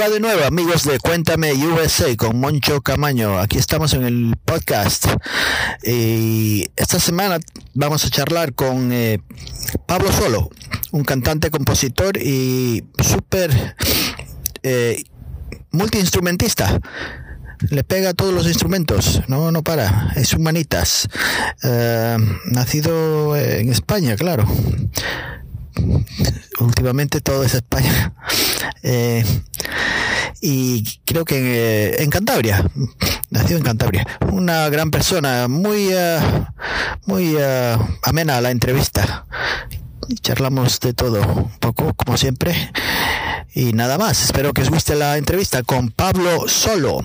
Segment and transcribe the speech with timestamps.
[0.00, 3.38] De nuevo amigos de Cuéntame USA con Moncho Camaño.
[3.38, 5.04] Aquí estamos en el podcast
[5.84, 7.38] y esta semana
[7.74, 9.20] vamos a charlar con eh,
[9.84, 10.48] Pablo Solo,
[10.90, 13.76] un cantante, compositor y súper
[14.62, 15.04] eh,
[15.70, 16.80] multiinstrumentista.
[17.68, 21.10] Le pega a todos los instrumentos, no, no para, es humanitas.
[21.62, 24.48] Eh, nacido en España, claro
[26.60, 28.14] últimamente todo es España.
[30.40, 31.36] y creo que
[31.90, 32.64] eh, en, Cantabria,
[33.30, 34.06] nació en Cantabria.
[34.32, 36.46] Una gran persona, muy, uh,
[37.06, 39.26] muy uh, amena a la entrevista.
[40.22, 42.72] Charlamos de todo un poco, como siempre.
[43.54, 47.04] Y nada más, espero que os guste la entrevista con Pablo Solo.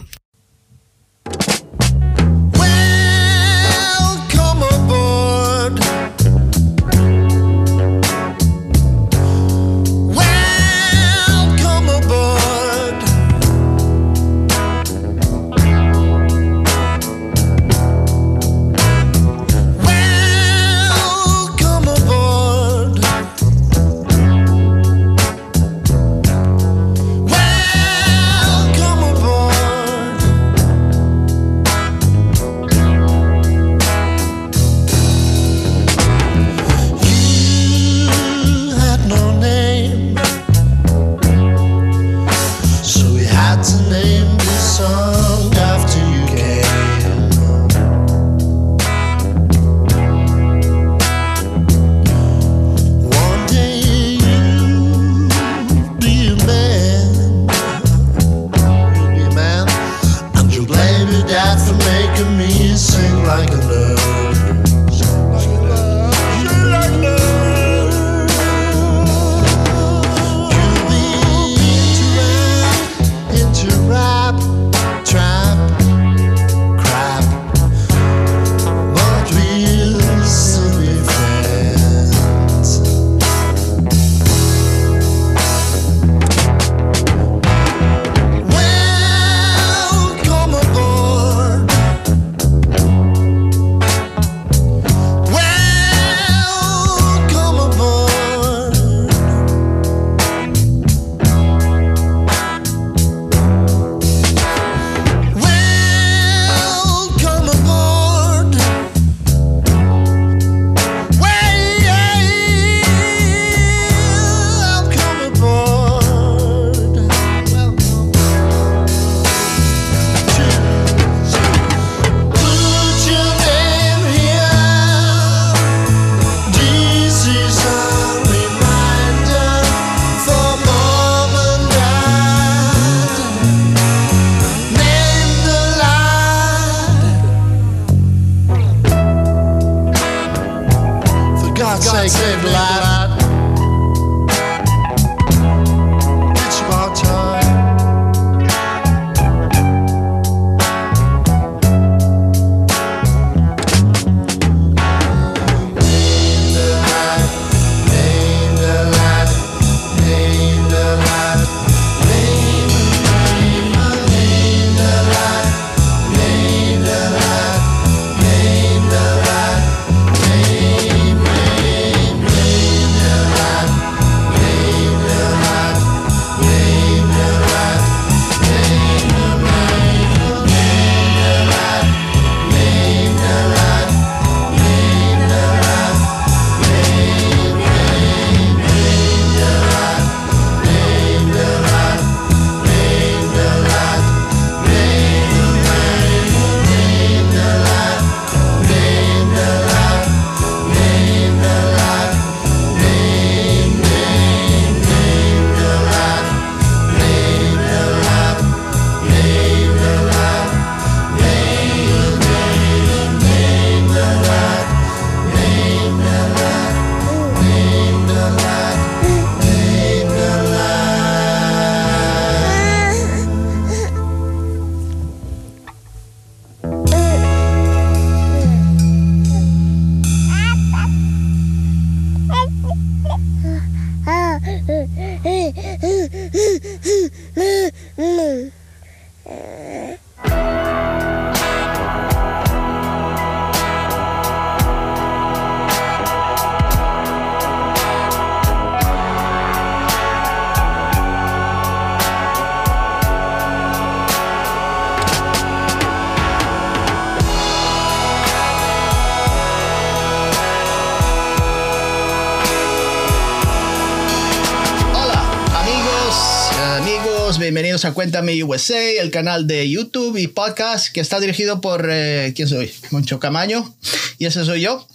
[267.46, 272.34] Bienvenidos a Cuéntame USA, el canal de YouTube y podcast que está dirigido por, eh,
[272.36, 272.74] ¿quién soy?
[272.90, 273.76] Moncho Camaño,
[274.18, 274.88] y ese soy yo.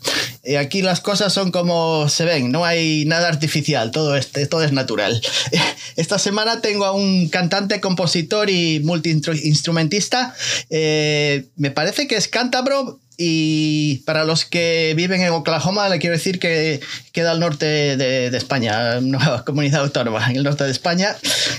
[0.42, 4.64] Y aquí las cosas son como se ven, no hay nada artificial, todo, este, todo
[4.64, 5.22] es natural.
[5.96, 10.34] Esta semana tengo a un cantante, compositor y multiinstrumentista,
[10.70, 16.16] eh, me parece que es cántabro, y para los que viven en Oklahoma, le quiero
[16.16, 16.80] decir que
[17.12, 17.66] queda al norte
[17.98, 21.14] de, España, una comunidad autónoma en el norte de España.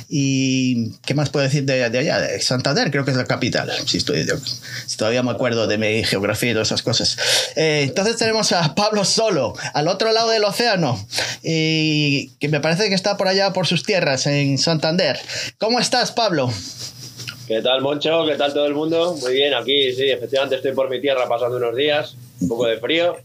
[0.10, 2.20] ¿Y qué más puedo decir de, allá?
[2.20, 4.26] De Santander, creo que es la capital, si, estoy,
[4.88, 7.16] si todavía me acuerdo de mi geografía y todas esas cosas.
[7.56, 11.08] Eh, entonces tenemos a Pablo Solo, al otro lado del océano,
[11.44, 15.20] y que me parece que está por allá, por sus tierras, en Santander.
[15.60, 16.52] ¿Cómo estás, Pablo?
[17.52, 18.26] ¿Qué tal, Moncho?
[18.26, 19.14] ¿Qué tal todo el mundo?
[19.20, 22.78] Muy bien, aquí sí, efectivamente estoy por mi tierra pasando unos días, un poco de
[22.78, 23.18] frío,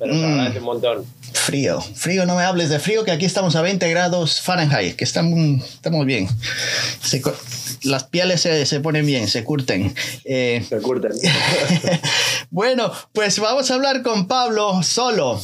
[0.00, 0.24] pero se mm.
[0.24, 1.06] agradece un montón.
[1.32, 5.04] Frío, frío, no me hables de frío, que aquí estamos a 20 grados Fahrenheit, que
[5.04, 6.26] estamos, estamos bien.
[7.82, 9.94] Las pieles se, ponen bien, se curten.
[10.24, 11.12] Eh, se curten.
[12.50, 15.40] bueno, pues vamos a hablar con Pablo solo,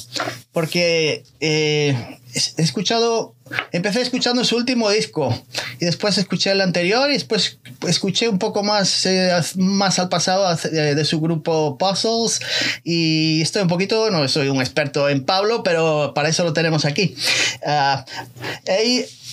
[0.53, 2.19] porque eh,
[2.57, 3.35] he escuchado,
[3.73, 5.35] empecé escuchando su último disco
[5.81, 10.57] y después escuché el anterior y después escuché un poco más, eh, más al pasado
[10.57, 12.41] de, su grupo Puzzles
[12.83, 16.85] y estoy un poquito, no soy un experto en Pablo, pero para eso lo tenemos
[16.85, 17.15] aquí.
[17.63, 18.03] Uh,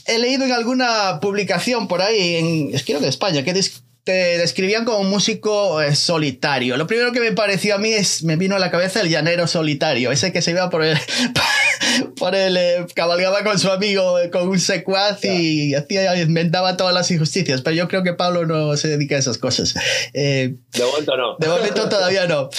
[0.05, 3.53] he, leído en alguna publicación por ahí, en, creo que de España, que
[4.03, 6.75] te describían como un músico eh, solitario.
[6.77, 9.45] Lo primero que me pareció a mí es, me vino a la cabeza el llanero
[9.47, 10.97] solitario, ese que se iba por el,
[12.17, 16.93] por el eh, cabalgaba con su amigo, eh, con un secuaz y hacía, inventaba todas
[16.95, 17.61] las injusticias.
[17.61, 19.75] Pero yo creo que Pablo no se dedica a esas cosas.
[20.13, 21.37] de momento no.
[21.37, 22.49] De momento todavía no.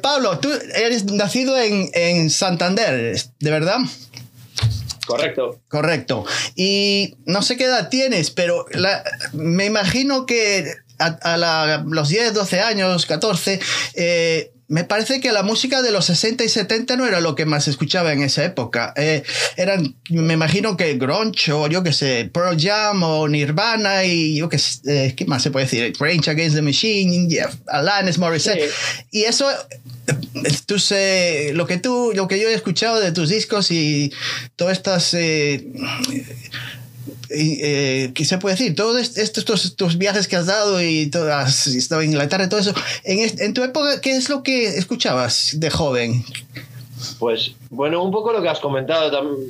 [0.00, 3.78] Pablo, tú eres nacido en, en Santander, ¿de verdad?
[5.06, 5.60] Correcto.
[5.68, 6.24] Correcto.
[6.54, 8.66] Y no sé qué edad tienes, pero
[9.32, 13.60] me imagino que a, los 10, 12 años, 14,
[13.94, 17.46] eh, me parece que la música de los 60 y 70 no era lo que
[17.46, 18.92] más escuchaba en esa época.
[18.96, 19.22] Eh,
[19.56, 24.48] eran, me imagino que grunge o yo qué sé, Pearl Jam o Nirvana y yo
[24.48, 25.92] qué sé, eh, ¿qué más se puede decir?
[26.00, 27.28] Range Against the Machine,
[27.68, 28.68] Alanis Morissette.
[29.12, 29.48] Y eso,
[31.52, 34.12] lo que tú, lo que yo he escuchado de tus discos y
[34.56, 35.68] todas estas eh,
[37.28, 38.74] ¿qué se puede decir?
[38.74, 42.74] Todos estos, estos, viajes que has dado y has estado en Inglaterra y todo eso,
[43.04, 46.24] en, en, tu época, ¿qué es lo que escuchabas de joven?
[47.18, 49.48] Pues, bueno, un poco lo que has comentado también.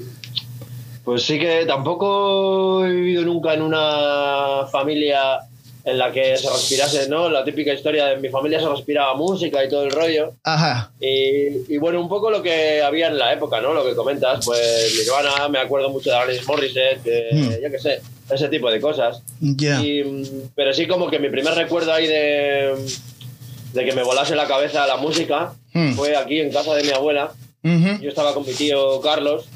[1.04, 5.40] Pues sí que tampoco he vivido nunca en una familia
[5.84, 7.28] en la que se respirase, ¿no?
[7.28, 10.32] La típica historia de mi familia se respiraba música y todo el rollo.
[10.42, 10.90] Ajá.
[10.98, 13.74] Y, bueno, un poco lo que había en la época, ¿no?
[13.74, 17.62] Lo que comentas, pues Nirvana, me acuerdo mucho de Alanis Morissette, hmm.
[17.62, 18.00] yo qué sé,
[18.30, 19.22] ese tipo de cosas.
[19.40, 19.80] Ya.
[20.54, 22.74] Pero sí como que mi primer recuerdo ahí de,
[23.74, 25.92] de que me volase la cabeza la música hmm.
[25.92, 27.32] fue aquí en casa de mi abuela.
[27.62, 29.46] Yo estaba con mi tío Carlos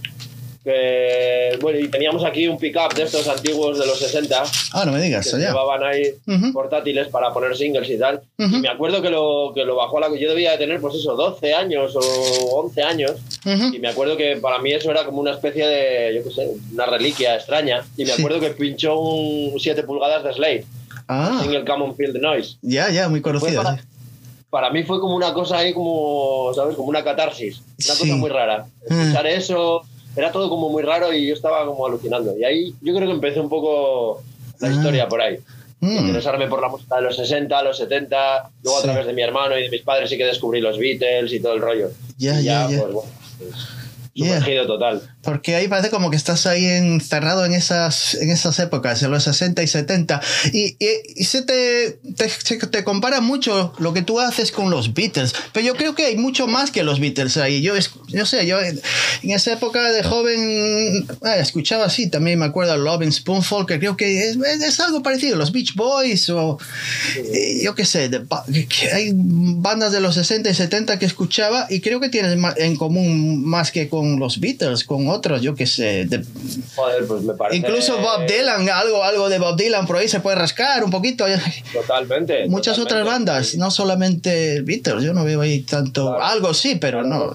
[1.60, 4.42] bueno, y teníamos aquí un pickup de estos antiguos de los 60.
[4.72, 6.14] Ah, no me digas, que llevaban ahí
[6.52, 8.20] portátiles para poner singles y tal.
[8.38, 10.18] Y me acuerdo que lo, que lo bajó a la.
[10.18, 13.12] Yo debía de tener, pues eso, 12 años o 11 años.
[13.44, 16.48] Y me acuerdo que para mí eso era como una especie de, yo qué sé,
[16.72, 17.84] una reliquia extraña.
[17.96, 20.64] Y me acuerdo que pinchó un 7 pulgadas de Slade.
[21.08, 21.38] Ah.
[21.40, 22.56] Single Common Field Noise.
[22.62, 23.62] Ya, ya, muy conocido.
[24.50, 26.74] Para, mí fue como una cosa ahí, como, ¿sabes?
[26.76, 27.60] Como una catarsis.
[27.84, 28.66] Una cosa muy rara.
[28.90, 28.94] Ah.
[28.94, 29.82] Escuchar eso
[30.16, 32.36] era todo como muy raro y yo estaba como alucinando.
[32.36, 34.22] Y ahí yo creo que empecé un poco
[34.60, 34.72] la ah.
[34.72, 35.38] historia por ahí.
[35.80, 36.06] Mm.
[36.06, 39.56] Interesarme por la música de los 60, los 70, luego a través de mi hermano
[39.56, 41.90] y de mis padres sí que descubrí los Beatles y todo el rollo.
[42.16, 42.80] Ya, ya, ya.
[42.80, 43.54] Pues, bueno, pues,
[44.14, 45.02] Sumergido total.
[45.28, 49.24] Porque ahí parece como que estás ahí encerrado en esas, en esas épocas, en los
[49.24, 50.22] 60 y 70.
[50.54, 50.78] Y,
[51.16, 55.34] y, se, te, te, te, compara mucho lo que tú haces con los Beatles.
[55.52, 57.60] Pero yo creo que hay mucho más que los Beatles ahí.
[57.60, 57.74] Yo,
[58.06, 58.80] yo sé, yo en,
[59.22, 62.08] esa época de joven ah, escuchaba así.
[62.08, 65.36] También me acuerdo de Loving Spoonful, que creo que es, es, algo parecido.
[65.36, 66.58] Los Beach Boys o
[67.18, 68.10] eh, yo qué sé.
[68.94, 73.44] hay bandas de los 60 y 70 que escuchaba y creo que tienen en común
[73.44, 76.08] más que con los Beatles, con otros, yo que sé.
[76.74, 77.58] Joder, pues me parece.
[77.58, 81.24] Incluso Bob Dylan, algo, algo de Bob Dylan por ahí se puede rascar un poquito.
[81.72, 82.46] Totalmente.
[82.48, 86.20] Muchas otras bandas, no solamente Beatles, yo no veo ahí tanto.
[86.20, 87.32] Algo sí, pero no.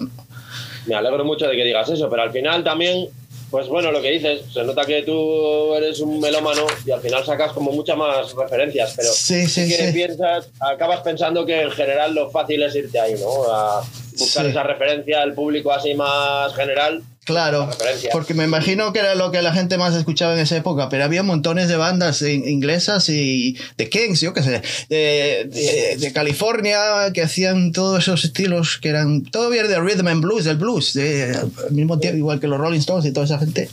[0.85, 3.09] Me alegro mucho de que digas eso, pero al final también
[3.53, 7.23] pues bueno, lo que dices, se nota que tú eres un melómano y al final
[7.23, 12.15] sacas como muchas más referencias, pero sí, sí, que piensas, acabas pensando que en general
[12.15, 13.43] lo fácil es irte ahí, ¿no?
[13.53, 13.83] A
[14.17, 17.69] buscar esa referencia al público así más general Claro,
[18.11, 21.05] porque me imagino que era lo que la gente más escuchaba en esa época, pero
[21.05, 26.79] había montones de bandas inglesas y de Kings, yo qué sé, de, de, California
[27.13, 30.93] que hacían todos esos estilos que eran todo bien de rhythm and blues, del blues,
[30.93, 33.69] de, al mismo tiempo, igual que los Rolling Stones y toda esa gente.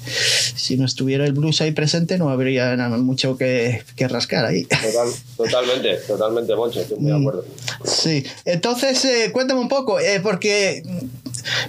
[0.55, 4.67] Si no estuviera el blues ahí presente, no habría mucho que, que rascar ahí.
[5.37, 7.21] totalmente, totalmente, Moncho, estoy muy de mm.
[7.21, 7.45] acuerdo.
[7.85, 10.85] Sí, entonces eh, cuéntame un poco, eh, porque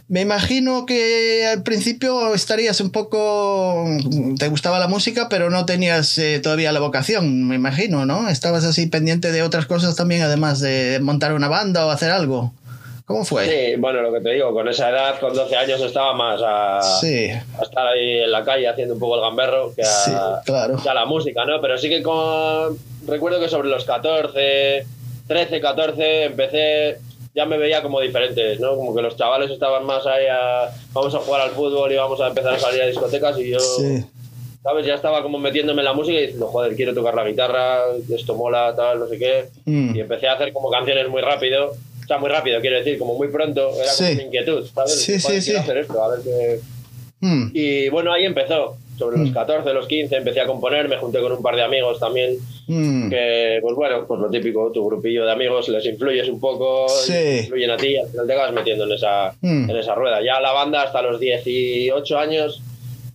[0.08, 3.86] me imagino que al principio estarías un poco.
[4.38, 8.30] Te gustaba la música, pero no tenías eh, todavía la vocación, me imagino, ¿no?
[8.30, 12.54] Estabas así pendiente de otras cosas también, además de montar una banda o hacer algo.
[13.06, 13.46] ¿Cómo fue?
[13.46, 16.80] Sí, bueno, lo que te digo, con esa edad, con 12 años, estaba más a,
[17.02, 21.60] estar ahí en la calle haciendo un poco el gamberro que a, la música, ¿no?
[21.60, 22.78] Pero sí que con.
[23.08, 24.86] Recuerdo que sobre los 14,
[25.28, 27.00] 13, 14, empecé
[27.34, 28.76] ya me veía como diferentes, ¿no?
[28.76, 32.20] Como que los chavales estaban más ahí a, vamos a jugar al fútbol y vamos
[32.20, 33.60] a empezar a salir a discotecas y yo,
[34.62, 34.86] ¿sabes?
[34.86, 37.80] Ya estaba como metiéndome en la música y diciendo, joder, quiero tocar la guitarra,
[38.14, 39.46] esto mola, tal, no sé qué.
[39.66, 39.96] Mm.
[39.96, 43.16] Y empecé a hacer como canciones muy rápido, o sea, muy rápido, quiero decir, como
[43.16, 45.02] muy pronto, era como una inquietud, ¿sabes?
[45.02, 45.56] Sí, sí, sí.
[45.56, 46.60] hacer esto, a ver qué...
[47.22, 47.52] Mm.
[47.54, 49.74] Y bueno, ahí empezó sobre los 14, mm.
[49.74, 53.10] los 15, empecé a componer, me junté con un par de amigos también, mm.
[53.10, 57.72] que, pues bueno, pues lo típico, tu grupillo de amigos les influyes un poco, influyen
[57.72, 59.70] a ti, al final te acabas metiendo en esa, mm.
[59.72, 60.20] en esa rueda.
[60.24, 62.62] Ya la banda hasta los 18 años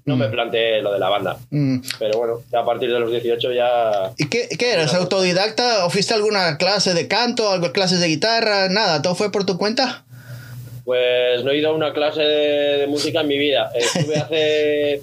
[0.06, 1.36] no me planteé lo de la banda.
[1.50, 4.12] Pero bueno, ya a partir de los 18 ya...
[4.16, 4.92] ¿Y qué, qué eras?
[4.94, 5.84] ¿Autodidacta?
[5.86, 8.68] ¿O fuiste alguna clase de canto, algo, clases de guitarra?
[8.68, 10.04] Nada, ¿todo fue por tu cuenta?
[10.86, 13.72] Pues no he ido a una clase de, música en mi vida.
[13.74, 15.02] Estuve hace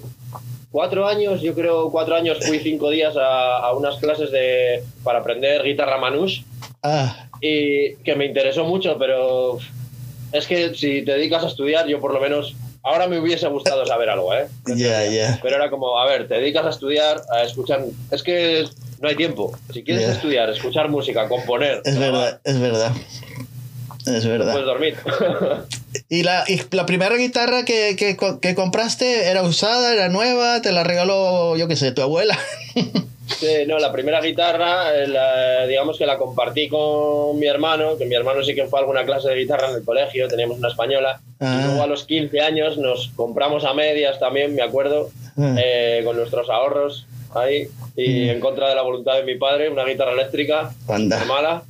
[0.74, 5.62] cuatro años, yo creo cuatro años, fui cinco días a, unas clases de, para aprender
[5.62, 6.42] guitarra manouche.
[6.82, 7.28] Ah.
[7.40, 9.58] Y que me interesó mucho, pero
[10.32, 13.86] es que si te dedicas a estudiar, yo por lo menos ahora me hubiese gustado
[13.86, 14.48] saber algo, ¿eh?
[14.74, 15.38] Ya, ya.
[15.40, 17.84] Pero era como, a ver, te dedicas a estudiar, a escuchar.
[18.10, 18.64] Es que
[19.00, 19.56] no hay tiempo.
[19.72, 21.82] Si quieres estudiar, escuchar música, componer.
[21.84, 22.92] Es verdad, es verdad.
[24.06, 24.50] Es verdad.
[24.50, 24.96] Puedes dormir.
[26.08, 30.60] ¿Y la, la primera guitarra que, que, que, compraste era usada, era nueva?
[30.60, 32.38] ¿Te la regaló, yo qué sé, tu abuela?
[33.26, 38.14] Sí, no, la primera guitarra, eh, digamos que la compartí con mi hermano, que mi
[38.14, 41.20] hermano sí que fue a alguna clase de guitarra en el colegio, teníamos una española.
[41.40, 41.62] Y ah.
[41.64, 45.56] luego a los 15 años nos compramos a medias también, me acuerdo, ah.
[45.58, 47.66] eh, con nuestros ahorros ahí.
[47.96, 48.30] Y mm.
[48.30, 50.74] en contra de la voluntad de mi padre, una guitarra eléctrica,
[51.26, 51.62] mala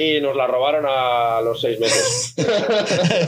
[0.00, 2.34] y nos la robaron a los seis meses.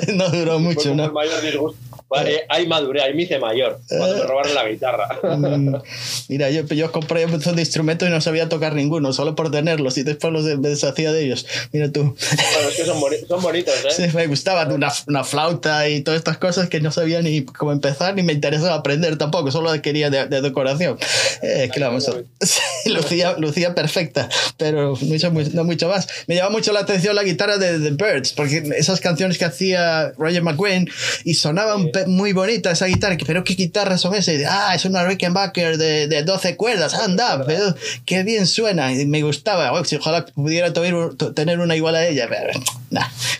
[0.15, 1.05] no duró mucho, ¿no?
[1.05, 1.82] El mayor disgusto.
[2.13, 5.09] Vale, ahí maduré, ahí me hice mayor, cuando me robaron la guitarra.
[5.23, 5.77] Mm,
[6.29, 9.51] mira, yo, yo compré un montón de instrumentos y no sabía tocar ninguno, solo por
[9.51, 11.47] tenerlos, y después los deshacía de ellos.
[11.73, 12.03] Mira tú.
[12.03, 13.89] Bueno, es que son, son bonitos, ¿eh?
[14.11, 17.73] Sí, me gustaba una, una, flauta y todas estas cosas que no sabía ni cómo
[17.73, 20.99] empezar, ni me interesaba aprender tampoco, solo quería de, decoración.
[21.41, 22.11] Eh, que vamos,
[22.85, 24.29] lucía, lucía perfecta,
[24.59, 26.07] pero mucho, no mucho más.
[26.27, 30.13] Me llama mucho la atención la guitarra de The Birds, porque esas canciones que hacía
[30.19, 30.91] Roger McGuinn
[31.25, 34.37] y sonaban muy bonita esa guitarra, pero ¿qué guitarras son esas?
[34.49, 39.23] Ah, es una Rickenbacker de, de 12 cuerdas, anda, pero qué bien suena, y me
[39.23, 42.53] gustaba, ojalá pudiera tener una igual a ella, pero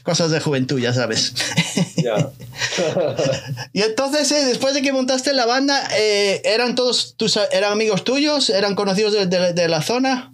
[0.03, 1.35] cosas de juventud, ya sabes.
[3.73, 8.05] y entonces, eh, después de que montaste la banda, eh, ¿eran todos tus eran amigos
[8.05, 8.51] tuyos?
[8.51, 10.33] ¿Eran conocidos de, de la zona?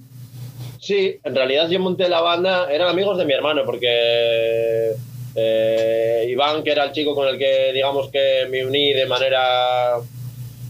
[0.80, 4.94] Sí, en realidad yo monté la banda, eran amigos de mi hermano, porque
[5.40, 9.94] eh, Iván, que era el chico con el que, digamos, que me uní de manera,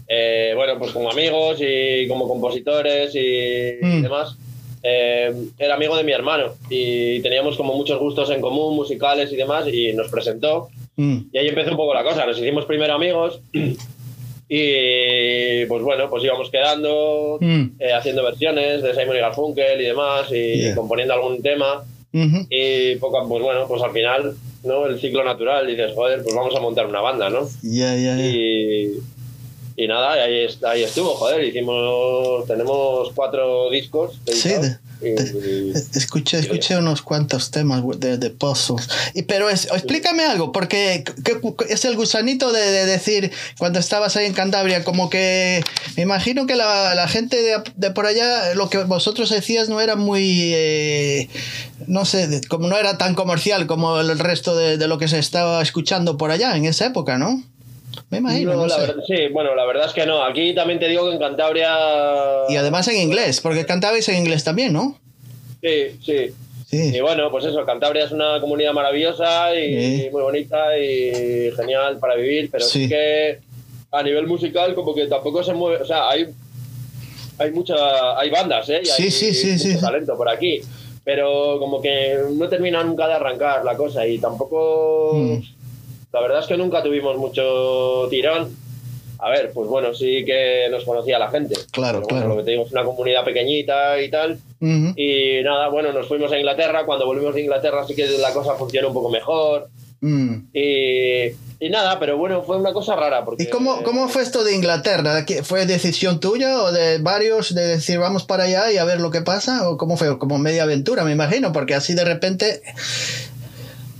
[0.07, 4.01] eh, bueno, pues como amigos y como compositores y, mm.
[4.03, 4.37] demás,
[4.83, 9.37] eh, era amigo de mi hermano y teníamos como muchos gustos en común, musicales y
[9.37, 10.69] demás, y nos presentó.
[10.97, 11.17] Mm.
[11.33, 12.27] Y ahí empezó un poco la cosa.
[12.27, 13.41] Nos hicimos primero amigos
[14.49, 17.81] y pues bueno, pues íbamos quedando, mm.
[17.97, 21.83] haciendo versiones de Simon y Garfunkel y demás, y componiendo algún tema.
[22.11, 24.85] Y poco, pues bueno, pues al final, ¿no?
[24.85, 27.47] El ciclo natural, dices, joder, pues vamos a montar una banda, ¿no?
[28.21, 34.19] y, y nada, ahí, ahí estuvo, joder, hicimos, tenemos cuatro discos.
[34.25, 34.53] Sí,
[35.01, 38.87] escuché, escuché unos cuantos temas de, de puzzles.
[39.13, 41.03] Y, pero es, explícame algo, porque
[41.69, 45.63] es el gusanito de, decir, cuando estabas ahí en Cantabria, como que
[45.95, 49.81] me imagino que la, la gente de, de, por allá, lo que vosotros decías no
[49.81, 51.29] era muy, eh,
[51.87, 55.19] no sé, como no era tan comercial como el resto de, de lo que se
[55.19, 57.43] estaba escuchando por allá en esa época, ¿no?
[58.09, 58.67] Me imagino.
[59.05, 60.23] sí, bueno, la verdad es que no.
[60.23, 61.75] Aquí también te digo que en Cantabria.
[62.49, 64.97] Y además en inglés, porque cantabais en inglés también, ¿no?
[65.61, 66.33] Sí, sí.
[66.71, 72.15] Y bueno, pues eso, Cantabria es una comunidad maravillosa y muy bonita y genial para
[72.15, 72.87] vivir, pero sí.
[72.87, 73.39] que
[73.91, 76.27] a nivel musical como que tampoco se mueve, o sea, hay
[77.39, 78.81] hay mucha hay bandas, ¿eh?
[78.83, 80.61] Y sí, hay, sí, sí, sí, talento por aquí,
[81.03, 85.37] pero como que no termina nunca de arrancar la cosa y tampoco mm.
[86.11, 88.55] La verdad es que nunca tuvimos mucho tirón
[89.21, 91.55] a ver, pues bueno, sí que nos conocía la gente.
[91.71, 92.29] Claro, claro.
[92.29, 94.39] lo que te digo es una comunidad pequeñita y tal.
[94.61, 96.85] Y nada, bueno, nos fuimos a Inglaterra.
[96.85, 99.67] Cuando volvimos de Inglaterra sí que la cosa funcionó un poco mejor.
[99.99, 100.35] Mm.
[100.53, 103.25] Y, nada, pero bueno, fue una cosa rara.
[103.25, 105.25] Porque, ¿Y cómo, cómo fue esto de Inglaterra?
[105.43, 109.11] ¿Fue decisión tuya o de varios de decir vamos para allá y a ver lo
[109.11, 109.69] que pasa?
[109.69, 110.17] ¿O cómo fue?
[110.17, 112.61] Como media aventura, me imagino, porque así de repente...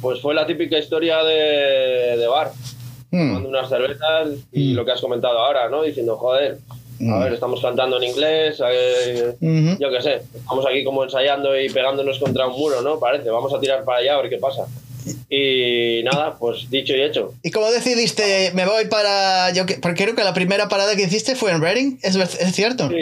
[0.01, 2.51] Pues fue la típica historia de, de bar
[3.11, 3.27] mm.
[3.27, 4.75] tomando unas cervezas y mm.
[4.75, 5.83] lo que has comentado ahora, ¿no?
[5.83, 6.57] Diciendo, joder,
[7.01, 7.23] a mm.
[7.23, 9.35] ver, estamos cantando en inglés, eh,
[9.79, 12.99] yo qué sé, estamos aquí como ensayando y pegándonos contra un muro, ¿no?
[12.99, 14.65] Parece, vamos a tirar para allá a ver qué pasa.
[15.29, 17.33] Y nada, pues dicho y hecho.
[17.41, 19.51] ¿Y cómo decidiste, me voy para...
[19.51, 22.89] Yo, porque creo que la primera parada que hiciste fue en Reading, ¿es, es cierto?
[22.89, 22.95] Sí.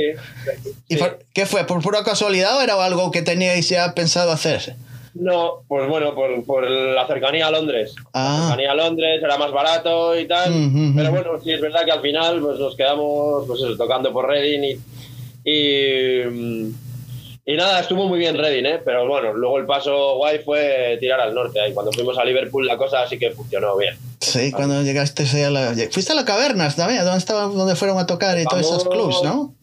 [0.89, 0.97] ¿Y
[1.33, 1.65] qué fue?
[1.65, 4.75] ¿Por pura casualidad o era algo que teníais ya pensado hacer?
[5.19, 7.95] No, pues bueno, por, por la cercanía a Londres.
[8.13, 8.37] Ah.
[8.39, 10.51] La cercanía a Londres era más barato y tal.
[10.95, 14.63] Pero bueno, sí es verdad que al final pues nos quedamos pues tocando por Reading
[14.63, 16.73] y, y,
[17.45, 18.81] y, nada, estuvo muy bien Reading, ¿eh?
[18.83, 21.59] Pero bueno, luego el paso guay fue tirar al norte.
[21.59, 23.97] Ahí cuando fuimos a Liverpool la cosa sí que funcionó bien.
[24.19, 25.73] Sí, cuando llegaste a la...
[25.91, 29.21] Fuiste a la Cavernas también, ¿dónde, estaba, donde fueron a tocar y todos esos clubs,
[29.23, 29.53] ¿no?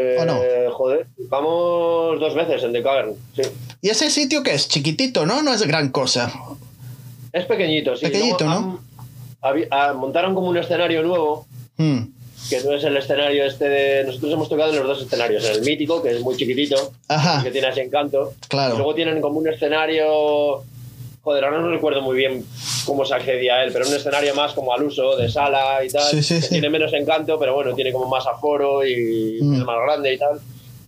[0.00, 0.40] Eh, no?
[0.72, 3.42] Joder, vamos dos veces en The Cavern, sí.
[3.80, 4.68] ¿Y ese sitio que es?
[4.68, 5.42] Chiquitito, ¿no?
[5.42, 6.32] No es gran cosa.
[7.32, 8.06] Es pequeñito, sí.
[8.06, 8.80] Pequeñito, ¿no?
[9.70, 11.46] Ah, montaron como un escenario nuevo.
[11.76, 12.04] Hmm.
[12.48, 14.04] Que no es el escenario este de.
[14.04, 15.44] Nosotros hemos tocado en los dos escenarios.
[15.44, 16.92] En el mítico, que es muy chiquitito.
[17.42, 18.34] Que tiene ese encanto.
[18.48, 18.74] Claro.
[18.74, 20.62] Y luego tienen como un escenario
[21.24, 22.44] Joder, ahora no recuerdo muy bien
[22.84, 25.88] cómo se accedía a él, pero un escenario más como al uso, de sala y
[25.88, 26.04] tal.
[26.50, 29.54] Tiene menos encanto, pero bueno, tiene como más aforo y mm.
[29.54, 30.38] es más grande y tal.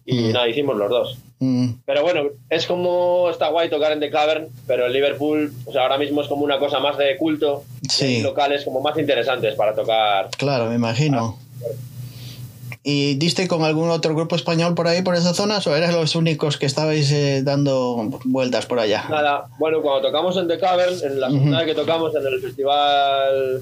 [0.05, 0.33] Y mm.
[0.33, 1.18] nada, hicimos los dos.
[1.38, 1.68] Mm.
[1.87, 5.83] Pero bueno, es como está guay tocar en The Cavern, pero en Liverpool, o sea,
[5.83, 7.64] ahora mismo es como una cosa más de culto.
[7.88, 8.20] Sí.
[8.20, 10.29] locales como más interesantes para tocar.
[10.37, 11.38] Claro, me imagino.
[12.88, 15.59] ¿Y diste con algún otro grupo español por ahí, por esa zona?
[15.59, 19.07] ¿O eres los únicos que estabais eh, dando vueltas por allá?
[19.11, 22.40] Nada, bueno, cuando tocamos en The Cavern, en la segunda vez que tocamos en el
[22.40, 23.61] festival,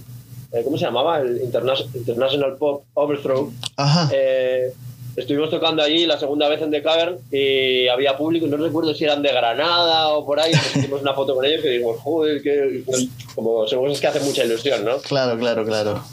[0.53, 1.21] eh, ¿cómo se llamaba?
[1.23, 3.51] El International Pop Overthrow.
[3.79, 4.11] Ajá.
[4.13, 4.75] Eh,
[5.17, 9.05] estuvimos tocando allí la segunda vez en The Cavern y había público, no recuerdo si
[9.05, 12.43] eran de Granada o por ahí, pues hicimos una foto con ellos y dijimos, joder,
[12.43, 14.99] que pues, como según es que hace mucha ilusión, ¿no?
[14.99, 16.05] Claro, claro, claro.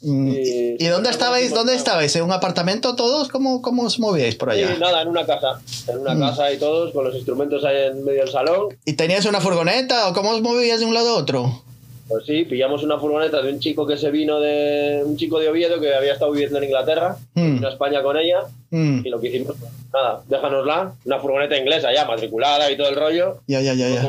[0.00, 0.32] Mm,
[0.78, 1.52] ¿Y, dónde estabais?
[1.52, 2.14] ¿Dónde estabais?
[2.14, 3.28] ¿En un apartamento todos?
[3.28, 4.68] ¿Cómo, cómo os movíais por allá?
[4.68, 5.60] Sí, nada, en una casa.
[5.88, 6.20] En una mm.
[6.20, 8.68] casa y todos, con los instrumentos ahí en medio del salón.
[8.84, 11.62] ¿Y tenías una furgoneta o cómo os movíais de un lado a otro?
[12.08, 15.02] Pues sí, pillamos una furgoneta de un chico que se vino de.
[15.04, 17.54] un chico de Oviedo que había estado viviendo en Inglaterra, mm.
[17.54, 21.92] vino a España con ella, y lo que hicimos, pues, nada, déjanosla, una furgoneta inglesa
[21.92, 23.40] ya, matriculada y todo el rollo.
[23.46, 23.88] Ya, ya, ya.
[23.90, 24.08] ya.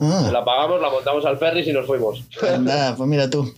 [0.00, 0.30] Ah.
[0.32, 2.24] La pagamos, la montamos al ferry y nos fuimos.
[2.60, 3.52] Nada, pues mira tú.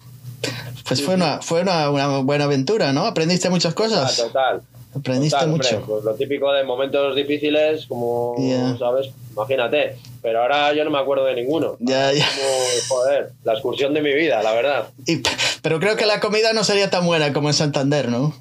[0.87, 1.89] Pues fue, una, fue una,
[2.21, 3.07] buena aventura, ¿no?
[3.07, 4.17] Aprendiste muchas cosas.
[4.17, 4.63] total.
[4.95, 5.83] Aprendiste mucho.
[5.87, 8.37] pues lo típico de momentos difíciles, como,
[8.79, 9.09] ¿sabes?
[9.33, 9.97] Imagínate.
[10.21, 11.77] Pero ahora yo no me acuerdo de ninguno.
[11.81, 12.27] Ya, ya.
[12.27, 14.89] Como, joder, la excursión de mi vida, la verdad.
[15.63, 18.35] pero creo que la comida no sería tan buena como en Santander, ¿no?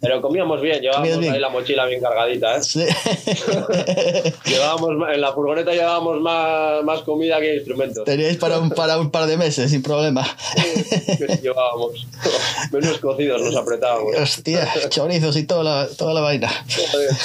[0.00, 2.62] Pero comíamos bien, llevábamos ahí la mochila bien cargadita, ¿eh?
[2.62, 2.84] Sí.
[4.44, 8.04] llevábamos, en la furgoneta llevábamos más, más, comida que instrumentos.
[8.04, 10.24] Teníais para un, para un par de meses, sin problema.
[10.54, 12.06] Sí, llevábamos.
[12.72, 14.14] Menos cocidos nos apretábamos.
[14.16, 16.48] Hostia, chorizos y toda la, toda la vaina.
[16.68, 16.84] De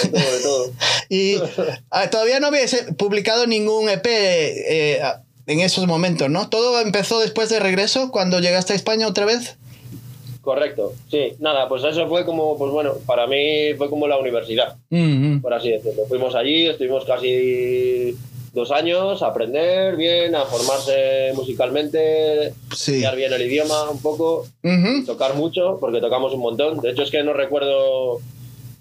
[0.09, 0.71] todo, de todo.
[1.09, 1.35] Y
[1.91, 5.01] ah, todavía no habéis publicado ningún EP eh,
[5.45, 6.49] en esos momentos, ¿no?
[6.49, 9.57] ¿Todo empezó después de regreso, cuando llegaste a España otra vez?
[10.43, 14.75] Correcto, sí, nada, pues eso fue como, pues bueno, para mí fue como la universidad,
[15.41, 16.03] por así decirlo.
[16.09, 18.13] Fuimos allí, estuvimos casi
[18.51, 22.91] dos años a aprender bien, a formarse musicalmente, sí.
[22.91, 24.45] estudiar bien el idioma un poco,
[25.05, 26.81] tocar mucho, porque tocamos un montón.
[26.81, 28.19] De hecho, es que no recuerdo.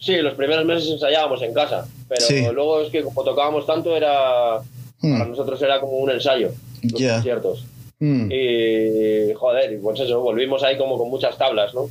[0.00, 4.60] Sí, los primeros meses ensayábamos en casa, pero luego es que como tocábamos tanto, era.
[5.00, 6.50] Para nosotros era como un ensayo,
[6.82, 7.66] los conciertos.
[8.04, 8.32] Mm.
[8.32, 11.88] Y joder, y pues eso, volvimos ahí como con muchas tablas, ¿no?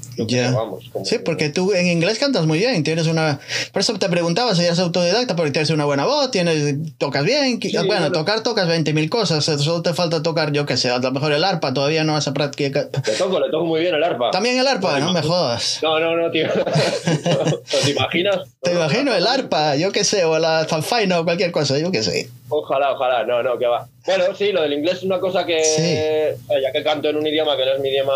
[0.54, 3.40] Vamos, como- Sí, porque tú en inglés cantas muy bien, tienes una...
[3.72, 7.62] Por eso te preguntaba si eres autodidacta, porque tienes una buena voz, tienes, tocas bien.
[7.62, 10.98] Sí, bueno, tocar tocas 20.000 cosas, eh, solo te falta tocar, yo qué sé, a
[11.00, 12.90] lo mejor el arpa, todavía no vas a practicar.
[13.08, 14.32] Le toco, le toco muy bien el arpa.
[14.32, 15.80] También el arpa, No, no me jodas.
[15.82, 16.48] No, no, no, tío.
[17.86, 18.38] ¿Te imaginas?
[18.62, 22.04] Te imagino el arpa, yo qué sé, o la zanfaina o cualquier cosa, yo qué
[22.04, 22.30] sé.
[22.50, 23.88] Ojalá, ojalá, no, no, que va.
[24.06, 26.44] Bueno, sí, lo del inglés es una cosa que, Sí.
[26.48, 28.14] sea, ya que canto en un idioma que no es mi idioma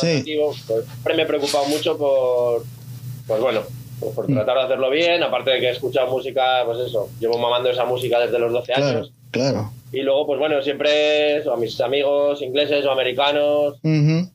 [0.00, 0.18] Sí.
[0.18, 2.62] nativo, pues siempre me he preocupado mucho por,
[3.26, 3.62] pues bueno,
[4.00, 4.34] pues por Mm.
[4.34, 7.84] tratar de hacerlo bien, aparte de que he escuchado música, pues eso, llevo mamando esa
[7.86, 9.12] música desde los 12 Claro, años.
[9.30, 9.72] claro.
[9.92, 14.28] Y luego, pues bueno, siempre eso, a mis amigos ingleses o americanos, Ujú.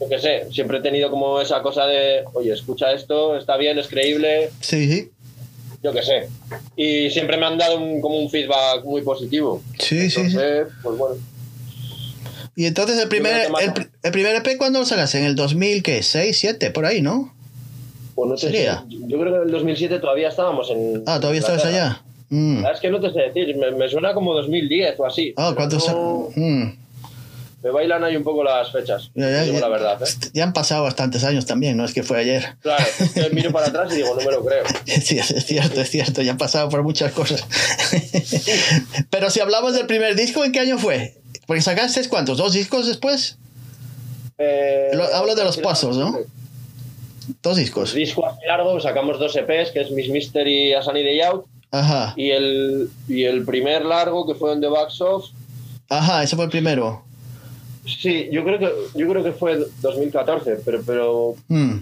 [0.00, 3.78] yo qué sé, siempre he tenido como esa cosa de, oye, escucha esto, está bien,
[3.78, 5.10] es creíble, Sí, sí.
[5.84, 6.28] Yo qué sé.
[6.76, 9.62] Y siempre me han dado un- como un feedback muy positivo.
[9.78, 10.36] Sí, sí, sí.
[10.82, 11.16] Pues bueno.
[12.56, 13.48] Y entonces el primer,
[14.02, 15.14] el, primer EP, ¿cuándo lo sacas?
[15.14, 16.02] En el 2000, ¿qué?
[16.02, 17.34] 6, 7, por ahí, ¿no?
[18.14, 18.84] Pues no te ¿Sería?
[18.88, 18.96] sé.
[19.08, 21.02] Yo creo que en el 2007 todavía estábamos en.
[21.06, 22.00] Ah, ¿todavía estabas allá?
[22.30, 22.64] Mm.
[22.72, 25.34] Es que no te sé decir, me, me suena como 2010 o así.
[25.36, 26.83] Ah, ¿cuántos No- mm.
[27.64, 29.10] Me bailan ahí un poco las fechas.
[29.14, 29.60] Ya, ya, digo ya.
[29.62, 30.06] la verdad, ¿eh?
[30.34, 32.56] Ya han pasado bastantes años también, no es que fue ayer.
[32.60, 34.64] Claro, que miro para atrás y digo, no me lo creo.
[34.86, 37.42] Sí, es cierto, es cierto, ya han pasado por muchas cosas.
[39.10, 41.14] Pero si hablamos del primer disco, ¿en qué año fue?
[41.46, 43.38] Porque sacaste cuántos, dos discos después,
[44.38, 46.18] Eh, Lo- hablo de los pasos, ¿no?
[47.42, 47.94] dos discos.
[47.94, 51.46] Disco así largo, sacamos dos EPs, que es Miss Mystery y A Sunny Day Out.
[51.70, 55.30] Ajá, Y el, y el primer largo, que fue en The Backs Off,
[55.88, 57.04] ajá, ese fue el primero.
[57.86, 61.76] Sí, yo creo que, yo creo que fue 2014, pero, pero Mm.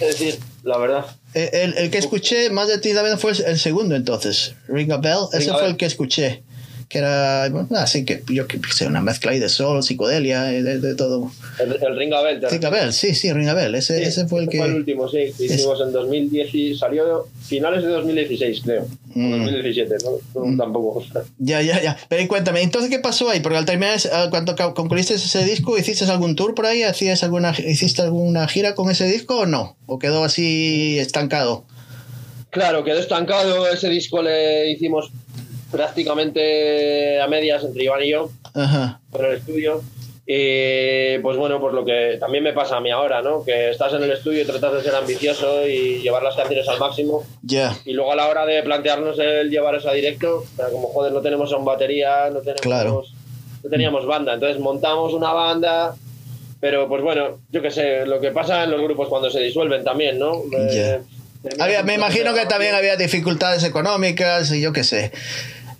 [0.00, 1.06] es decir, la verdad.
[1.34, 4.96] El, el- el que escuché más de ti también fue el segundo entonces, Ring a
[4.98, 6.42] Bell, ese Ring fue el que escuché.
[6.90, 10.64] Que era, bueno, así que yo que sé, una mezcla ahí de sol, psicodelia, eh,
[10.64, 11.30] de, de todo.
[11.60, 13.98] El, el Ring a Bell, te Ring a Bell, sí, sí, Ring a Bell, ese,
[13.98, 14.58] Sí, ese fue el que...
[14.60, 15.32] último, sí.
[15.38, 18.88] que Hicimos en 2010 y salió finales de 2016, creo.
[19.14, 19.30] Mm.
[19.30, 19.94] 2017,
[20.34, 20.44] ¿no?
[20.46, 21.04] No, Tampoco.
[21.38, 21.96] Ya, ya, ya.
[22.08, 23.38] Pero cuéntame, entonces, ¿qué pasó ahí?
[23.38, 26.82] Porque al terminar, ese- ah, cuando concluiste ese disco, ¿hiciste algún tour por ahí?
[26.82, 29.76] ¿Hacías alguna, ¿Hiciste alguna gira con ese disco o no?
[29.86, 31.64] ¿O quedó así estancado?
[32.50, 33.68] Claro, quedó estancado.
[33.68, 35.12] Ese disco le hicimos
[35.70, 39.00] prácticamente a medias entre Iván y yo Ajá.
[39.18, 39.82] en el estudio.
[40.32, 43.42] Y pues bueno, pues lo que también me pasa a mí ahora, ¿no?
[43.44, 46.78] Que estás en el estudio y tratas de ser ambicioso y llevar las canciones al
[46.78, 47.24] máximo.
[47.42, 50.68] Ya, Y luego a la hora de plantearnos el llevar eso a directo, o sea,
[50.68, 53.02] como joder, no tenemos aún batería, no tenemos, Claro.
[53.64, 54.34] no teníamos banda.
[54.34, 55.96] Entonces montamos una banda,
[56.60, 59.82] pero pues bueno, yo qué sé, lo que pasa en los grupos cuando se disuelven
[59.82, 60.42] también, ¿no?
[60.56, 61.00] Eh,
[61.42, 61.64] Ya.
[61.64, 65.10] Había- me imagino que también había dificultades económicas y yo qué sé.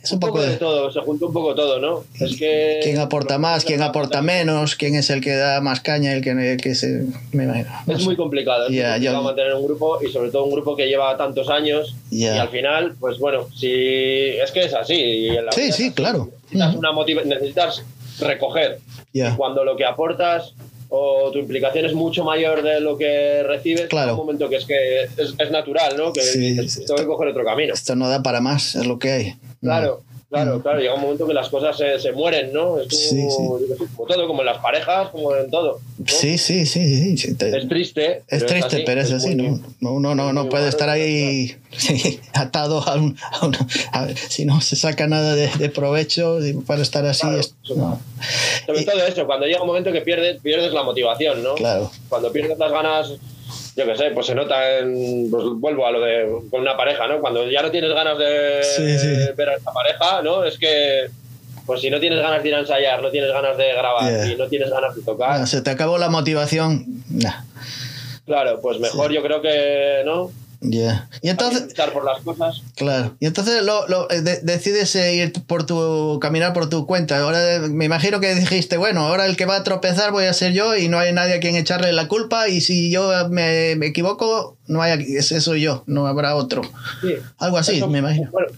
[0.03, 2.05] Es un, un poco de todo, se juntó un poco todo, ¿no?
[2.19, 3.65] Es que ¿Quién aporta más?
[3.65, 4.75] ¿Quién aporta menos?
[4.77, 6.13] ¿Quién es el que da más caña?
[6.15, 7.05] El que, el que se...
[7.33, 7.69] Me imagino.
[7.87, 8.05] No Es sé.
[8.07, 10.87] muy complicado, es muy Ya, complicado mantener un grupo y sobre todo un grupo que
[10.87, 14.95] lleva tantos años y al final, pues bueno, si es que es así.
[14.95, 15.91] y en la Sí, sí, así.
[15.93, 16.31] claro.
[16.51, 17.83] Necesitas, una motiva- necesitas
[18.21, 18.79] recoger.
[19.13, 19.37] Ya.
[19.37, 20.55] Cuando lo que aportas
[20.90, 24.09] o tu implicación es mucho mayor de lo que recibes, Claro.
[24.09, 26.12] llega un momento que es que es, es natural, ¿no?
[26.12, 27.72] Que sí, tengo que coger otro camino.
[27.74, 29.35] Esto no da para más, es lo que hay.
[29.61, 30.79] Claro, claro, claro.
[30.81, 32.79] Llega un momento que las cosas se, se mueren, ¿no?
[32.79, 33.85] Es como, Sí, sí.
[33.97, 35.81] como todo, como en las parejas, como en todo.
[35.99, 36.05] ¿no?
[36.07, 37.37] Sí, sí, sí, sí.
[37.38, 38.19] Es triste.
[38.19, 39.62] Es pero triste, así, pero es así, muy- ¿no?
[39.81, 41.57] No, Uno no, no puede estar ahí
[42.35, 43.16] atado a un...
[43.40, 43.57] a un-
[43.93, 47.23] a- si no se saca nada de, de provecho para estar así...
[47.23, 48.01] Claro, es- eso- no,
[48.66, 51.55] Sobre Y- todo eso, cuando llega un momento que pierdes, pierdes la motivación, ¿no?
[51.57, 51.90] claro.
[52.09, 53.12] Cuando pierdes las ganas,
[53.81, 55.31] yo qué sé, pues se nota en.
[55.31, 57.21] Pues vuelvo a lo de con una pareja, ¿no?
[57.21, 59.33] Cuando ya no tienes ganas de Sí, sí.
[59.37, 60.45] ver a esta pareja, ¿no?
[60.45, 61.09] Es que.
[61.66, 64.33] Pues si no tienes ganas de ir a ensayar, no tienes ganas de grabar Yeah.
[64.33, 66.85] y no tienes ganas de tocar, se te acabó la motivación.
[67.11, 67.45] Nah,
[68.27, 70.33] claro, pues mejor yo creo que, ¿no?
[70.61, 71.09] Ya.
[71.23, 71.62] Y entonces...
[71.68, 72.62] luchar por las cosas.
[72.77, 73.16] Claro.
[73.20, 77.18] Y entonces lo, lo- eh, de- decides eh, ir por tu caminar por tu cuenta.
[77.18, 80.33] Ahora eh, me imagino que dijiste, bueno, ahora el que va a tropezar voy a
[80.33, 83.75] ser yo y no hay nadie a quien echarle la culpa y si yo me,
[83.77, 86.62] me equivoco, no hay ese soy yo, no habrá otro.
[87.01, 87.14] Sí.
[87.38, 88.31] Algo así, Eso- me imagino.
[88.31, 88.49] Bueno,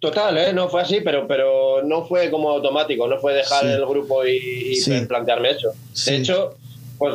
[0.00, 0.52] total, ¿eh?
[0.52, 3.68] No fue así, pero, pero no fue como automático, no fue dejar Sí.
[3.72, 4.36] el grupo y,
[4.72, 5.00] y Sí.
[5.06, 5.72] plantearme eso.
[6.06, 6.56] De hecho,
[6.98, 7.14] pues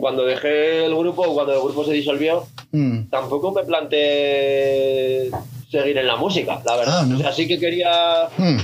[0.00, 5.30] cuando dejé el grupo, cuando el grupo se disolvió, Mm, tampoco me planteé
[5.70, 6.98] seguir en la música, la verdad.
[7.00, 7.16] Ah, ¿no?
[7.16, 8.56] O sea, sí que quería, mm,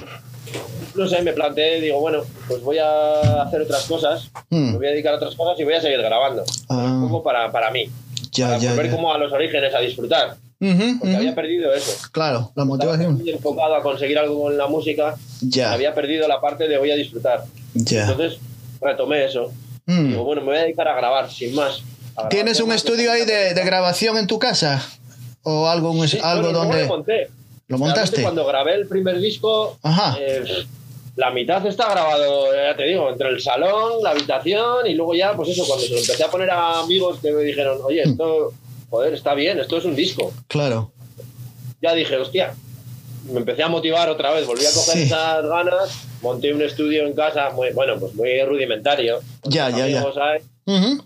[0.94, 4.72] no sé, me planteé, digo, bueno, pues voy a hacer otras cosas, mm.
[4.72, 6.44] me voy a dedicar a otras cosas y voy a seguir grabando.
[6.68, 7.87] Ah, Un poco para, para mí,
[8.33, 8.92] ya, para ya, volver ya.
[8.92, 10.37] como a los orígenes, a disfrutar.
[10.61, 11.16] Ujú, Porque ujú.
[11.16, 11.92] había perdido eso.
[12.12, 13.14] Claro, la Estaba motivación.
[13.18, 15.72] muy enfocado a conseguir algo con la música, Ya.
[15.72, 17.44] había perdido la parte de voy a disfrutar.
[17.74, 18.38] Entonces
[18.81, 19.50] retomé eso.
[19.87, 20.09] Mm.
[20.09, 21.83] Digo, bueno, me voy a dedicar a grabar, sin más.
[22.31, 24.87] ¿Tienes un estudio ahí de, grabación en tu casa?
[25.42, 26.83] ¿O algo, algo donde...?
[26.83, 27.29] Lo monté.
[27.68, 28.23] ¿Lo montaste?
[28.23, 29.79] Cuando grabé el primer disco,
[30.18, 30.64] eh,
[31.16, 35.35] la mitad está grabado, ya te digo, entre el salón, la habitación y luego ya,
[35.35, 38.11] pues eso, cuando se lo empecé a poner a amigos que me dijeron, oye, mm.
[38.11, 38.53] esto,
[38.90, 40.33] joder, está bien, esto es un disco.
[40.49, 40.92] Claro.
[41.81, 42.55] Ya dije, hostia,
[43.31, 47.12] me empecé a motivar otra vez, volví a coger esas ganas, monté un estudio en
[47.12, 49.20] casa, muy, bueno, pues muy rudimentario.
[49.44, 50.02] Ya, ya, ya.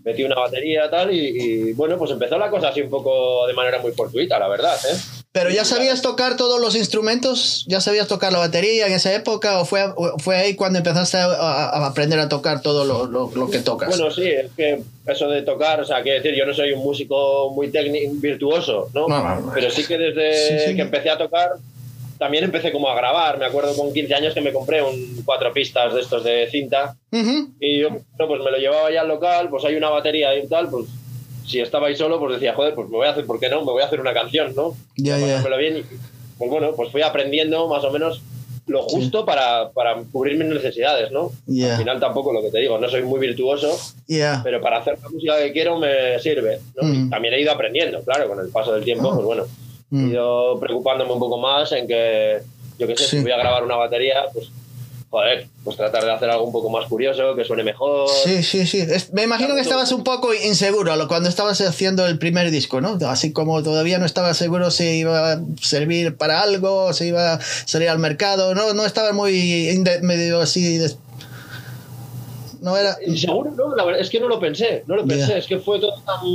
[0.04, 3.80] Metí una batería tal y, bueno, pues empezó la cosa así un poco de manera
[3.80, 4.76] muy fortuita, la verdad.
[4.88, 4.96] ¿eh?
[5.32, 9.60] Pero ya sabías tocar todos los instrumentos, ya sabías tocar la batería en esa época
[9.60, 9.82] o fue,
[10.18, 13.88] fue ahí cuando empezaste a, aprender a tocar todo lo, lo, que tocas.
[13.88, 16.80] Bueno, sí, es que eso de tocar, o sea, quiero decir, yo no soy un
[16.80, 17.70] músico muy
[18.12, 19.06] virtuoso, ¿no?
[19.52, 21.50] Pero sí que desde que empecé a tocar
[22.18, 23.38] también empecé como a grabar.
[23.38, 26.96] Me acuerdo con 15 años que me compré un cuatro pistas de estos de cinta.
[27.60, 30.68] Y yo pues me lo llevaba ya al local, pues hay una batería y tal,
[30.68, 30.86] pues
[31.46, 33.60] si estaba ahí solo, pues decía, joder, pues me voy a hacer, ¿por qué no?
[33.60, 34.74] Me voy a hacer una canción, ¿no?
[34.96, 35.42] Ya, ya.
[35.56, 35.84] bien.
[36.36, 38.20] pues bueno, pues fui aprendiendo más o menos
[38.66, 41.32] lo justo para, para, cubrir mis necesidades, ¿no?
[41.48, 43.74] Al final tampoco lo que te digo, no soy muy virtuoso,
[44.06, 46.60] pero para hacer la música que quiero me sirve.
[46.80, 47.08] Mm.
[47.08, 49.14] También he ido aprendiendo, claro, con el paso del tiempo, ah.
[49.14, 49.44] pues bueno,
[49.90, 50.10] mm.
[50.10, 52.38] ido preocupándome un poco más en que,
[52.78, 54.50] yo qué sé, si voy a grabar una batería, pues
[55.10, 58.08] joder, pues tratar de hacer algo un poco más curioso, que suene mejor.
[58.24, 58.86] Sí, sí, sí.
[59.12, 62.98] me imagino que estabas un poco inseguro cuando estabas haciendo el primer disco, ¿no?
[63.06, 67.40] Así como todavía no estabas seguro si iba a servir para algo, si iba a
[67.40, 68.74] salir al mercado, ¿no?
[68.74, 70.80] No estaba muy medio así...
[72.60, 72.96] No era...
[73.06, 75.78] Inseguro, no, la verdad es que no lo pensé, no lo pensé, es que fue
[75.80, 76.26] todo tan...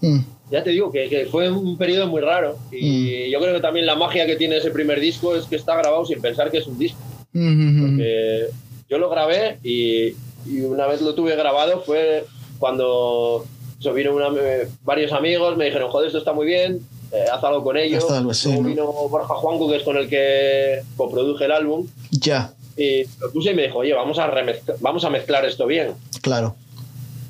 [0.00, 3.32] Mm ya te digo que, que, fue un periodo muy raro y mm.
[3.32, 6.04] yo creo que también la magia que tiene ese primer disco es que está grabado
[6.06, 6.98] sin pensar que es un disco.
[7.32, 8.46] Porque
[8.88, 10.14] yo lo grabé y,
[10.46, 12.24] y, una vez lo tuve grabado fue
[12.58, 13.44] cuando
[13.78, 14.28] so, vino una,
[14.82, 16.80] varios amigos, me dijeron, joder, esto está muy bien,
[17.12, 17.98] eh, haz algo con ello.
[18.00, 21.86] Luego vino Borja Juanco, que es con el que coproduje el álbum.
[22.10, 22.54] Ya.
[22.78, 24.32] Y lo puse y me dijo, oye, vamos a,
[24.80, 25.94] vamos a mezclar esto bien.
[26.22, 26.56] Claro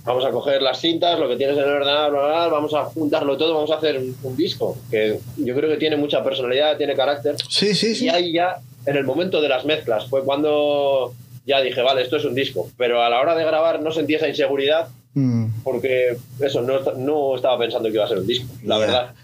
[0.09, 3.55] vamos a coger las cintas, lo que tienes en el ordenador, vamos a juntarlo todo,
[3.55, 7.37] vamos a hacer un, disco que yo creo que tiene mucha personalidad, tiene carácter.
[7.49, 8.07] Sí, sí, sí.
[8.07, 8.57] Y ahí ya,
[8.87, 11.13] en el momento de las mezclas, fue cuando
[11.45, 12.71] ya dije, vale, esto es un disco.
[12.79, 15.63] Pero a la hora de grabar no sentí esa inseguridad mm.
[15.63, 19.15] porque eso, no, no, estaba pensando que iba a ser un disco, la verdad.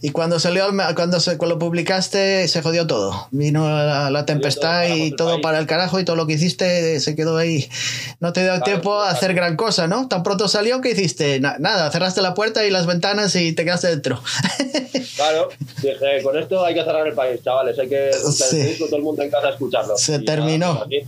[0.00, 3.26] Y, cuando salió, cuando, se, cuando lo publicaste, se jodió todo.
[3.32, 7.36] Vino la, tempestad y todo para el carajo y todo lo que hiciste se quedó
[7.36, 7.68] ahí.
[8.20, 10.06] No te dio tiempo a hacer gran cosa, ¿no?
[10.06, 13.88] Tan pronto salió que hiciste nada, cerraste la puerta y las ventanas y te quedaste
[13.88, 14.22] dentro.
[15.16, 15.48] Claro,
[15.80, 18.76] dije, con esto hay que cerrar el país, chavales, hay que sí.
[18.78, 19.96] todo el mundo en casa a escucharlo.
[19.96, 20.82] Se terminó.
[20.84, 21.04] Aquí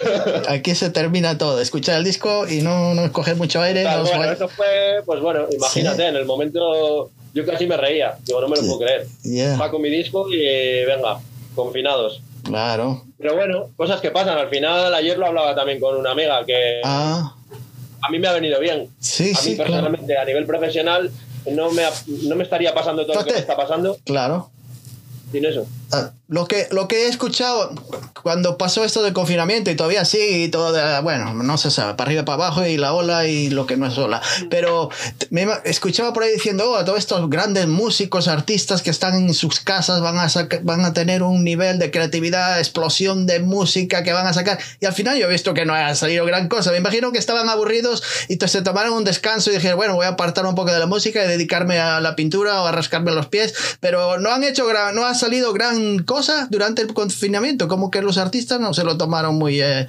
[0.74, 3.84] se termina todo, escuchar el disco y no, no coger mucho aire.
[3.84, 8.48] bueno, esto fue, pues bueno, imagínate, en el momento yo casi me reía, digo, no
[8.48, 9.06] me lo puedo creer.
[9.22, 9.70] Yeah.
[9.70, 11.20] con mi disco y venga,
[11.54, 12.22] confinados.
[12.42, 13.04] Claro.
[13.18, 14.38] Pero bueno, cosas que pasan.
[14.38, 17.34] Al final, ayer lo hablaba también con una amiga que ah.
[18.02, 18.88] a mí me ha venido bien.
[18.98, 21.10] Sí, a mí personalmente, a nivel profesional,
[21.50, 21.82] no me,
[22.24, 23.96] no me estaría pasando todo lo que me está pasando.
[24.04, 24.50] Claro.
[25.30, 25.66] Sin eso.
[25.92, 27.74] Ah, lo que, lo que he escuchado
[28.22, 30.72] cuando pasó esto del confinamiento y todavía sigue y todo,
[31.02, 33.86] bueno, no se sabe, para arriba, para abajo y la ola y lo que no
[33.86, 34.22] es ola.
[34.48, 34.90] Pero
[35.30, 39.58] me escuchaba por ahí diciendo, oh, todos estos grandes músicos, artistas que están en sus
[39.58, 40.28] casas van a,
[40.62, 44.60] van a tener un nivel de creatividad, explosión de música que van a sacar.
[44.78, 46.70] Y al final yo he visto que no ha salido gran cosa.
[46.70, 50.10] Me imagino que estaban aburridos y se tomaron un descanso y dijeron, bueno, voy a
[50.10, 53.26] apartar un poco de la música y dedicarme a la pintura o a rascarme los
[53.26, 53.54] pies.
[53.80, 58.18] Pero no han hecho, no ha salido gran cosa durante el confinamiento, como que los
[58.18, 59.60] artistas no se lo tomaron muy...
[59.60, 59.86] Eh,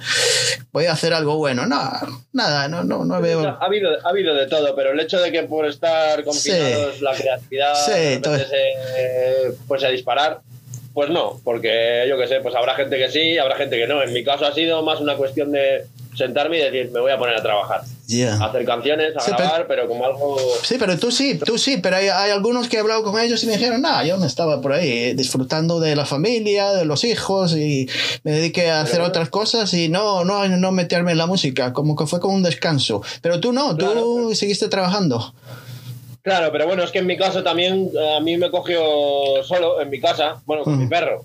[0.72, 1.80] voy a hacer algo bueno, no,
[2.32, 3.46] nada, no, no, no veo...
[3.46, 7.14] Ha habido, ha habido de todo, pero el hecho de que por estar confinados la
[7.14, 8.20] creatividad se,
[9.66, 10.40] pues a disparar,
[10.94, 14.02] pues no, porque yo que sé, pues habrá gente que sí, habrá gente que no.
[14.02, 17.18] En mi caso ha sido más una cuestión de sentarme y decir, me voy a
[17.18, 17.82] poner a trabajar.
[17.82, 20.36] hacer canciones, a grabar, pero, como algo...
[20.62, 23.42] Sí, pero tú sí, tú sí, pero hay, hay, algunos que he hablado con ellos
[23.42, 27.04] y me dijeron, no, yo me estaba por ahí disfrutando de la familia, de los
[27.04, 27.88] hijos y
[28.24, 31.96] me dediqué a hacer otras cosas y no, no, no meterme en la música, como
[31.96, 33.02] que fue como un descanso.
[33.22, 35.34] Pero tú no, tú seguiste trabajando.
[36.22, 39.90] Claro, pero bueno, es que en mi caso también a mí me cogió solo en
[39.90, 41.24] mi casa, bueno, con mi perro.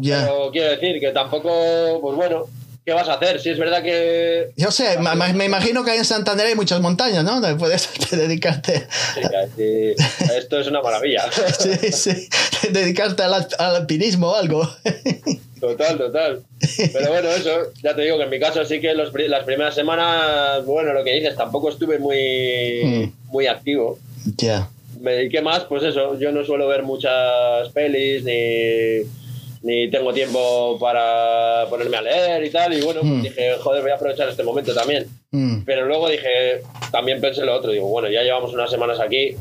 [0.00, 2.44] Pero quiero decir que tampoco, pues bueno,
[2.86, 3.40] ¿qué vas a hacer?
[3.40, 4.52] Si es verdad que...
[4.56, 7.40] Yo sé, me, imagino que hay en Santander hay muchas montañas, ¿no?
[7.40, 8.86] Donde puedes dedicarte...
[9.56, 9.94] Sí,
[10.32, 11.24] esto es una maravilla.
[11.58, 12.28] sí, sí,
[12.70, 14.70] dedicarte al, alpinismo o algo.
[15.60, 16.42] Total, total.
[16.92, 19.74] Pero bueno, eso, ya te digo que en mi caso sí que los, las primeras
[19.74, 23.32] semanas, bueno, lo que dices, tampoco estuve muy, mm.
[23.32, 23.98] muy activo.
[24.36, 24.68] Ya.
[25.00, 29.08] Me dediqué más, pues eso, yo no suelo ver muchas pelis ni,
[29.66, 32.72] ni tengo tiempo para ponerme a leer y tal.
[32.72, 33.22] Y bueno, pues mm.
[33.22, 35.06] dije, joder, voy a aprovechar este momento también.
[35.32, 35.62] Mm.
[35.64, 39.36] Pero luego dije, también pensé lo otro, digo, bueno, ya llevamos unas semanas aquí,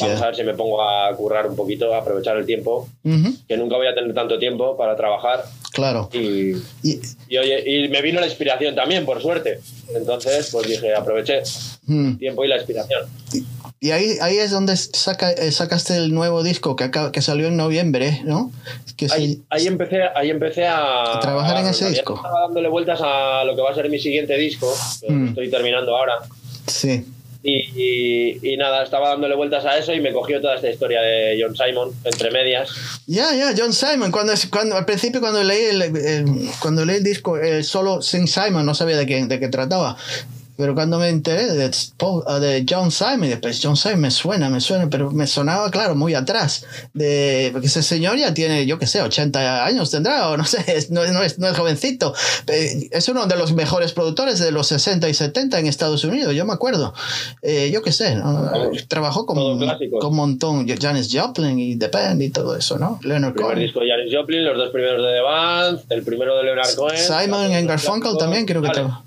[0.00, 3.56] Vamos a ver si me pongo a currar un poquito, a aprovechar el tiempo, que
[3.56, 5.44] nunca voy a tener tanto tiempo para trabajar.
[5.72, 6.08] Claro.
[6.12, 6.52] Y,
[6.84, 9.58] y, oye, y me vino la inspiración también, por suerte.
[9.92, 11.42] Entonces, pues dije, aproveché
[11.88, 13.08] el tiempo y la inspiración.
[13.82, 17.56] Y ahí, ahí es donde saca, eh, sacaste el nuevo disco que, que salió en
[17.56, 18.52] noviembre, ¿no?
[18.96, 22.14] Que ahí, ahí, empecé, ahí empecé a, trabajar en ese disco.
[22.14, 25.28] Estaba dándole vueltas a lo que va a ser mi siguiente disco, que mm.
[25.30, 26.12] estoy terminando ahora.
[26.68, 27.04] Sí.
[27.42, 31.56] Y, nada, estaba dándole vueltas a eso y me cogió toda esta historia de John
[31.56, 32.70] Simon, entre medias.
[33.08, 34.12] Ya, ya, John Simon.
[34.12, 38.64] Cuando, cuando, al principio, cuando leí el, cuando leí el disco, el solo Sing Simon,
[38.64, 39.96] no sabía de qué, de qué trataba.
[40.62, 44.88] Pero cuando me enteré de, de John Simon, pues John Simon me suena, me suena,
[44.88, 46.64] pero me sonaba, claro, muy atrás.
[46.94, 50.86] De, porque ese señor ya tiene, yo qué sé, 80 años tendrá, o no sé,
[50.90, 52.14] no, no, es, no es jovencito.
[52.46, 56.32] Eh, es uno de los mejores productores de los 60 y 70 en Estados Unidos,
[56.32, 56.94] yo me acuerdo.
[57.42, 58.16] Eh, yo qué sé,
[58.86, 59.58] trabajó con,
[59.98, 63.00] con un montón, Janis Joplin y The Band y todo eso, ¿no?
[63.02, 66.36] Leonard el primer disco de Janis Joplin, los dos primeros de The Band, el primero
[66.36, 66.98] de Leonard Cohen.
[66.98, 69.02] Simon Garfunkel también creo que estaba.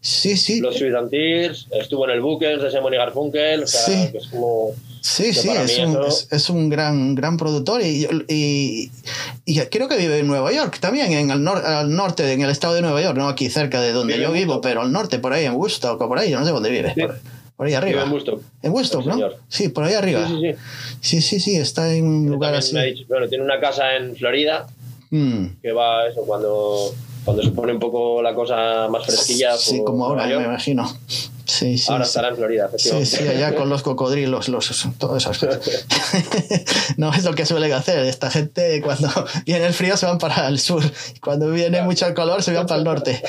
[0.00, 0.60] Sí, sí.
[0.60, 4.08] Los Sweet and Tears, estuvo en el Bookers de Simon y Garfunkel, o sea, sí.
[4.10, 4.70] que es como...
[5.02, 5.98] Sí, sí, es un,
[6.30, 8.90] es, un, gran, gran productor y, y,
[9.46, 12.74] y, creo que vive en Nueva York también, en el al norte, en el estado
[12.74, 15.46] de Nueva York, no aquí cerca de donde yo vivo, pero al norte, por ahí
[15.46, 16.94] en Woodstock o por ahí, yo no sé dónde vive.
[17.56, 18.02] Por, ahí arriba.
[18.02, 18.42] en Woodstock.
[18.62, 19.18] En Woodstock, ¿no?
[19.48, 20.26] Sí, por ahí arriba.
[20.28, 20.34] Sí,
[21.00, 21.22] sí, sí.
[21.22, 22.76] Sí, sí, está en un lugar así.
[23.08, 24.66] bueno, tiene una casa en Florida
[25.10, 25.46] mm.
[25.62, 29.56] que va eso cuando cuando se pone un poco la cosa más fresquilla.
[29.56, 30.90] Sí, como ahora, me imagino.
[31.50, 35.38] Sí, sí, ahora estará en Florida, Sí, sí, allá con los cocodrilos, los, todas esas
[35.38, 35.84] cosas.
[36.96, 38.04] no es lo que suelen hacer.
[38.04, 39.08] Esta gente, cuando
[39.44, 40.84] viene el frío, se van para el sur.
[41.20, 43.20] Cuando viene mucho el calor, se van para el norte.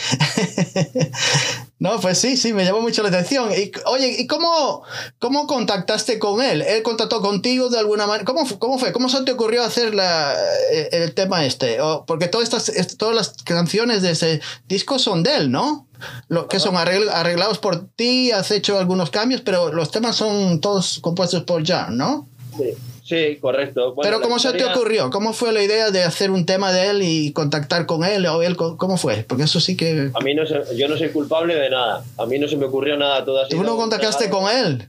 [1.82, 3.50] No, pues sí, sí, me llamó mucho la atención.
[3.52, 4.84] Y, oye, ¿y cómo,
[5.18, 6.62] cómo contactaste con él?
[6.62, 8.24] ¿Él contactó contigo de alguna manera?
[8.24, 8.94] ¿Cómo, cómo fue?
[8.94, 10.36] ¿Cómo se te ocurrió hacer la,
[10.72, 11.80] eh, el tema este?
[12.06, 15.88] porque todas, estas, todas las canciones de ese disco son de él, ¿no?
[16.28, 21.00] Lo, que son arreglados por ti, has hecho algunos cambios, pero los temas son todos
[21.00, 22.28] compuestos por Jan, ¿no?
[22.58, 22.76] Sí.
[23.12, 23.94] Sí, correcto.
[24.02, 25.10] Pero ¿cómo se te ocurrió?
[25.10, 28.42] ¿Cómo fue la idea de hacer un tema de él y contactar con él o
[28.42, 28.56] él?
[28.56, 29.26] ¿Cómo fue?
[29.28, 30.12] Porque eso sí que...
[30.14, 32.06] A mí no yo no soy culpable de nada.
[32.18, 34.88] A mí no se me ocurrió nada toda ¿Tú no contactaste con él?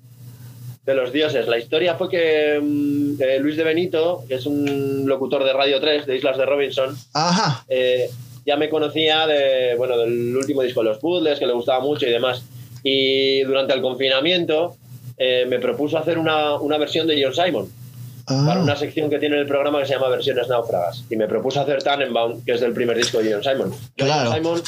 [0.87, 1.49] De los dioses.
[1.49, 6.07] La historia fue que mm, Luis de Benito, que es un locutor de Radio 3
[6.07, 7.65] de Islas de Robinson, Ajá.
[7.69, 8.09] Eh,
[8.47, 12.07] ya me conocía de, bueno, del último disco de los puzzles, que le gustaba mucho
[12.07, 12.45] y demás.
[12.85, 14.77] Y durante el confinamiento
[15.19, 17.82] eh, me propuso hacer una, una versión de John Simon
[18.27, 18.63] para ah.
[18.63, 21.05] una sección que tiene el programa que se llama Versiones Náufragas.
[21.11, 23.73] Y me propuso hacer Tannenbaum, que es del primer disco de John Simon.
[23.99, 24.63] John Simon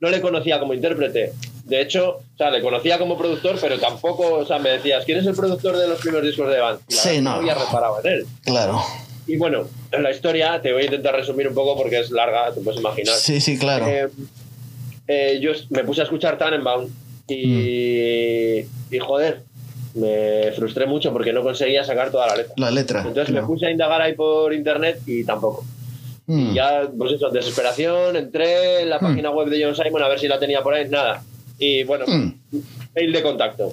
[0.00, 1.32] no le conocía como intérprete.
[1.64, 5.18] De hecho, o sea, le conocía como productor, pero tampoco, o sea, me decías, ¿quién
[5.18, 6.80] es el productor de los primeros discos de Band?
[6.88, 7.30] sí, no.
[7.30, 8.26] había reparado en él.
[8.44, 8.82] Claro.
[9.26, 12.52] Y bueno, en la historia te voy a intentar resumir un poco porque es larga,
[12.52, 13.14] te puedes imaginar.
[13.14, 13.86] Sí, sí, claro.
[13.86, 14.08] Eh,
[15.06, 16.88] eh, yo me puse a escuchar Tannenbaum
[17.28, 18.94] y, mm.
[18.94, 19.42] y joder,
[19.94, 22.54] me frustré mucho porque no conseguía sacar toda la letra.
[22.56, 23.04] La letra.
[23.06, 25.64] Entonces me puse a indagar ahí por internet y tampoco.
[26.28, 26.54] Y hmm.
[26.54, 29.02] ya, pues eso, desesperación, entré en la hmm.
[29.02, 31.22] página web de John Simon a ver si la tenía por ahí, nada.
[31.58, 32.32] Y bueno, hmm.
[32.94, 33.72] mail de contacto.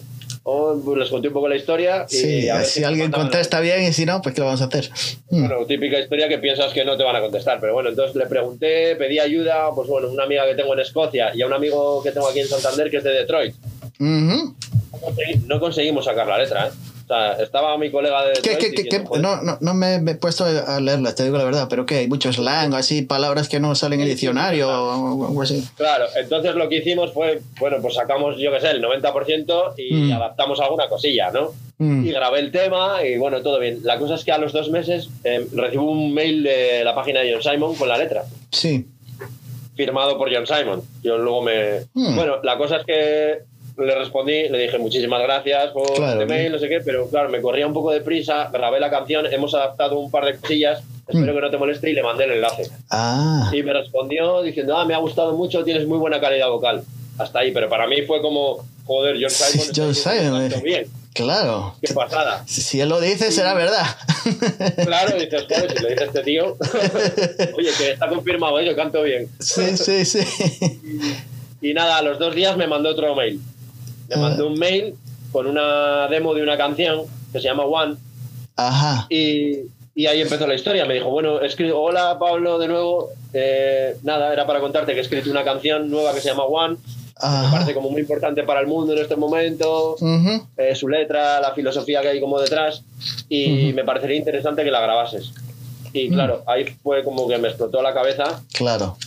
[0.50, 2.06] O, pues les conté un poco la historia.
[2.10, 4.62] Y sí, a ver si, alguien contesta bien y si no, pues ¿qué lo vamos
[4.62, 4.90] a hacer?
[5.30, 7.60] Bueno, típica historia que piensas que no te van a contestar.
[7.60, 11.36] Pero bueno, entonces le pregunté, pedí ayuda, pues bueno, una amiga que tengo en Escocia
[11.36, 13.56] y a un amigo que tengo aquí en Santander que es de Detroit
[15.46, 16.72] no conseguimos sacar la letra, ¿eh?
[17.04, 18.34] O sea, estaba mi colega de.
[18.42, 22.00] ¿Qué, no, no, no, me he puesto a leerla, te digo la verdad, pero que
[22.00, 25.66] hay mucho slang, así, palabras que no salen en el diccionario o algo así.
[25.78, 29.94] Claro, entonces lo que hicimos fue, bueno, pues sacamos, yo qué sé, el 90% y
[29.94, 30.12] mm.
[30.12, 31.54] adaptamos alguna cosilla, ¿no?
[31.78, 32.06] Mm.
[32.08, 33.80] Y grabé el tema y bueno, todo bien.
[33.84, 37.22] La cosa es que a los dos meses eh, recibo un mail de la página
[37.22, 38.26] de John Simon con la letra.
[38.52, 38.86] Sí.
[39.78, 40.82] Firmado por John Simon.
[41.04, 41.86] Yo luego me.
[41.94, 42.16] Mm.
[42.16, 43.40] Bueno, la cosa es que
[43.78, 47.42] le respondí, le dije muchísimas gracias por este mail, no sé qué, pero claro, me
[47.42, 51.34] corría un poco de prisa, grabé la canción, hemos adaptado un par de cosillas, espero
[51.34, 51.36] mm.
[51.36, 52.70] que no te moleste y le mandé el enlace.
[52.90, 53.52] Ah.
[53.54, 56.84] Y me respondió diciendo, ah, me ha gustado mucho, tienes muy buena calidad vocal.
[57.20, 59.68] Hasta ahí, pero para mí fue como, joder, John Simon.
[59.76, 60.64] John Simon.
[60.64, 60.88] Bien.
[61.14, 61.76] Claro.
[61.82, 62.44] Qué pasada.
[62.46, 63.86] Si él lo dice, será verdad.
[64.86, 66.58] Claro, dices, joder, si lo dice este tío.
[67.58, 68.66] Oye, que está confirmado, ¿eh?
[68.68, 69.28] yo canto bien.
[69.40, 70.20] Sí, sí, sí.
[71.60, 73.42] Y nada, a los dos días me mandó otro mail.
[74.10, 74.20] Me Ah.
[74.20, 74.96] mandó un mail
[75.32, 77.02] con una demo de una canción
[77.32, 77.96] que se llama One.
[78.56, 79.06] Ajá.
[79.10, 79.60] Y,
[79.96, 80.86] y ahí empezó la historia.
[80.86, 83.10] Me dijo, bueno, he escrito, hola Pablo, de nuevo.
[83.34, 86.76] Eh, nada, era para contarte que he escrito una canción nueva que se llama One.
[86.76, 87.52] Me Ajá.
[87.52, 89.96] parece como muy importante para el mundo en este momento.
[90.58, 92.84] Eh, su letra, la filosofía que hay como detrás.
[93.28, 95.34] Y me parecería interesante que la grabases.
[95.94, 98.42] Y claro, ahí fue como que me explotó la cabeza.
[98.54, 98.98] Claro.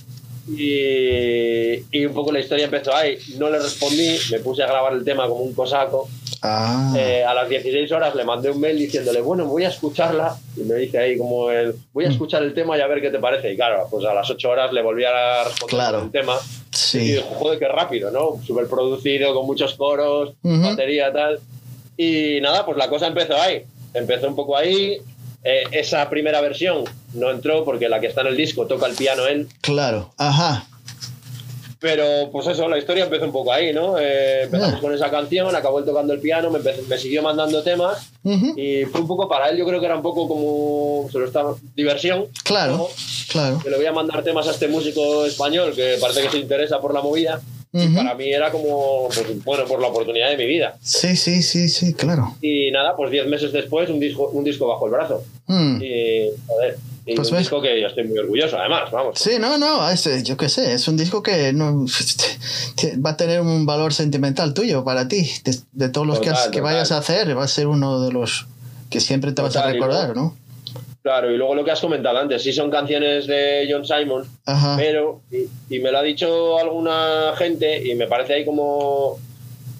[0.56, 3.18] Y, y un poco la historia empezó ahí.
[3.38, 6.08] No le respondí, me puse a grabar el tema como un cosaco.
[6.42, 6.94] Ah.
[6.96, 10.36] Eh, a las 16 horas le mandé un mail diciéndole, bueno, voy a escucharla.
[10.56, 12.12] Y me dice ahí como el, voy a Mm.
[12.12, 13.52] escuchar el tema y a ver qué te parece.
[13.52, 16.02] Y claro, pues a las 8 horas le volví a responder Claro.
[16.02, 16.36] el tema.
[16.72, 16.98] Y sí.
[17.12, 18.40] dijo, joder, qué rápido, ¿no?
[18.46, 20.62] Súper producido, con muchos coros, Ujú.
[20.62, 21.38] batería, tal.
[21.96, 23.62] Y nada, pues la cosa empezó ahí.
[23.92, 24.98] Empezó un poco ahí.
[25.42, 26.84] Eh, esa primera versión
[27.14, 29.48] no entró porque la que está en el disco toca el piano él.
[29.62, 30.12] Claro.
[30.18, 30.66] Ajá.
[31.78, 33.98] Pero pues eso, la historia empezó un poco ahí, ¿no?
[33.98, 34.80] Eh, empezamos Ah.
[34.82, 38.52] con esa canción, acabó él tocando el piano, me, empezó- me siguió mandando temas Ujú.
[38.58, 41.24] y fue un poco para él, yo creo que era un poco como, se lo
[41.24, 42.26] estaba, diversión.
[42.44, 42.76] Claro.
[42.76, 42.88] ¿no?
[43.32, 43.60] Claro.
[43.62, 46.82] Que le voy a mandar temas a este músico español que parece que se interesa
[46.82, 47.40] por la movida.
[47.72, 47.94] Y Ujú.
[47.94, 50.76] para mí era como, pues, bueno, por la oportunidad de mi vida.
[50.82, 52.34] Sí, sí, sí, sí, claro.
[52.40, 55.22] Y nada, pues 10 meses después, un disco, un disco bajo el brazo.
[55.46, 55.80] Mm.
[55.80, 57.44] Y, joder, y Pues un ves.
[57.44, 59.18] disco que yo estoy muy orgulloso, además, vamos.
[59.20, 61.86] Sí, no, no, es, eh, yo qué sé, es un disco que no,
[63.06, 65.30] va a tener un valor sentimental tuyo para ti.
[65.44, 66.72] De, de todos los que, has- Total, que total.
[66.74, 68.46] vayas a hacer, va a ser uno de los
[68.90, 70.36] que siempre te vas a Total, recordar, ¿no?
[71.10, 74.76] Claro, y luego lo que has comentado antes, sí son canciones de John Simon, Ajá.
[74.78, 79.18] pero, y, y me lo ha dicho alguna gente, y me parece ahí como,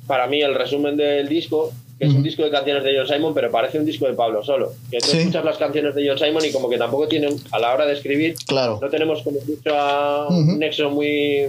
[0.09, 1.71] para mí, el resumen del disco,
[2.01, 4.43] que es un disco de canciones de John Simon, pero parece un disco de Pablo
[4.43, 4.73] solo.
[4.91, 5.19] Que tú Sí.
[5.19, 7.93] escuchas las canciones de John Simon y como que tampoco tienen, a la hora de
[7.93, 8.81] escribir, Claro.
[8.83, 11.45] no tenemos como mucho a- un nexo muy,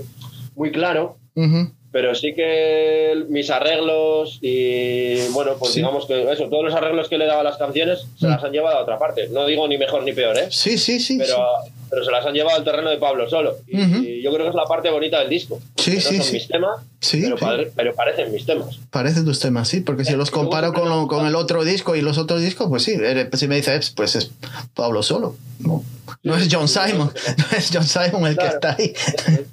[0.56, 1.72] muy claro, Ujú.
[1.92, 5.80] Pero sí que mis arreglos y bueno, pues Sí.
[5.80, 8.30] digamos que eso, todos los arreglos que le daba a las canciones se Mm.
[8.30, 9.28] las han llevado a otra parte.
[9.30, 10.48] No digo ni mejor ni peor, ¿eh?
[10.50, 11.18] Sí, sí, sí.
[11.18, 11.36] Pero,
[11.66, 11.72] sí.
[11.92, 13.58] Pero se las han llevado al terreno de Pablo solo.
[13.68, 15.60] Y, yo creo que es la parte bonita del disco.
[15.76, 16.34] Sí, Que no sí, son sí.
[16.34, 17.96] mis temas, Sí, pero, sí.
[17.96, 18.80] parecen mis temas.
[18.90, 22.02] Parecen tus temas, sí, porque si los comparo con, lo- con el otro disco y
[22.02, 22.96] los otros discos, pues sí,
[23.34, 24.32] si me dices, pues es
[24.74, 25.36] Pablo solo.
[25.60, 25.84] No,
[26.24, 28.50] no es John Simon, no es John Simon el Claro.
[28.50, 28.94] que está ahí.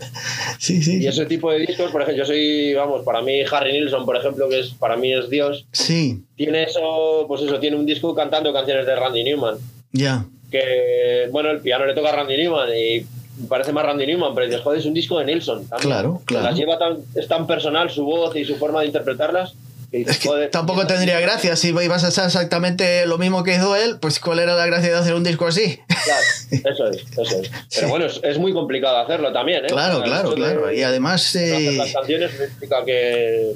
[0.58, 0.98] Sí, sí.
[1.02, 4.16] Y ese tipo de discos, por ejemplo, yo soy, vamos, para mí Harry Nilsson, por
[4.16, 8.14] ejemplo, que es para mí es Dios, Sí, tiene eso, pues eso, tiene un disco
[8.14, 9.56] cantando canciones de Randy Newman.
[9.92, 10.24] ya.
[10.50, 13.06] Que bueno, el piano le toca a Randy Newman y
[13.48, 15.66] parece más Randy Newman, pero dices, joder, es un disco de Nilsson.
[15.68, 15.90] también.
[15.90, 16.44] Claro, claro.
[16.46, 19.54] Las lleva tan, es tan personal su voz y su forma de interpretarlas.
[19.90, 23.42] Que dices, Es que joder, tampoco tendría gracia si ibas a hacer exactamente lo mismo
[23.42, 25.78] que hizo él, pues ¿cuál era la gracia de hacer un disco así?
[26.04, 27.48] Claro, eso es, eso es.
[27.50, 27.84] Pero Sí.
[27.86, 29.68] bueno, es, es muy complicado hacerlo también, ¿eh?
[29.68, 30.72] Claro, claro, de claro.
[30.72, 33.52] Y además, eh, las canciones significa que.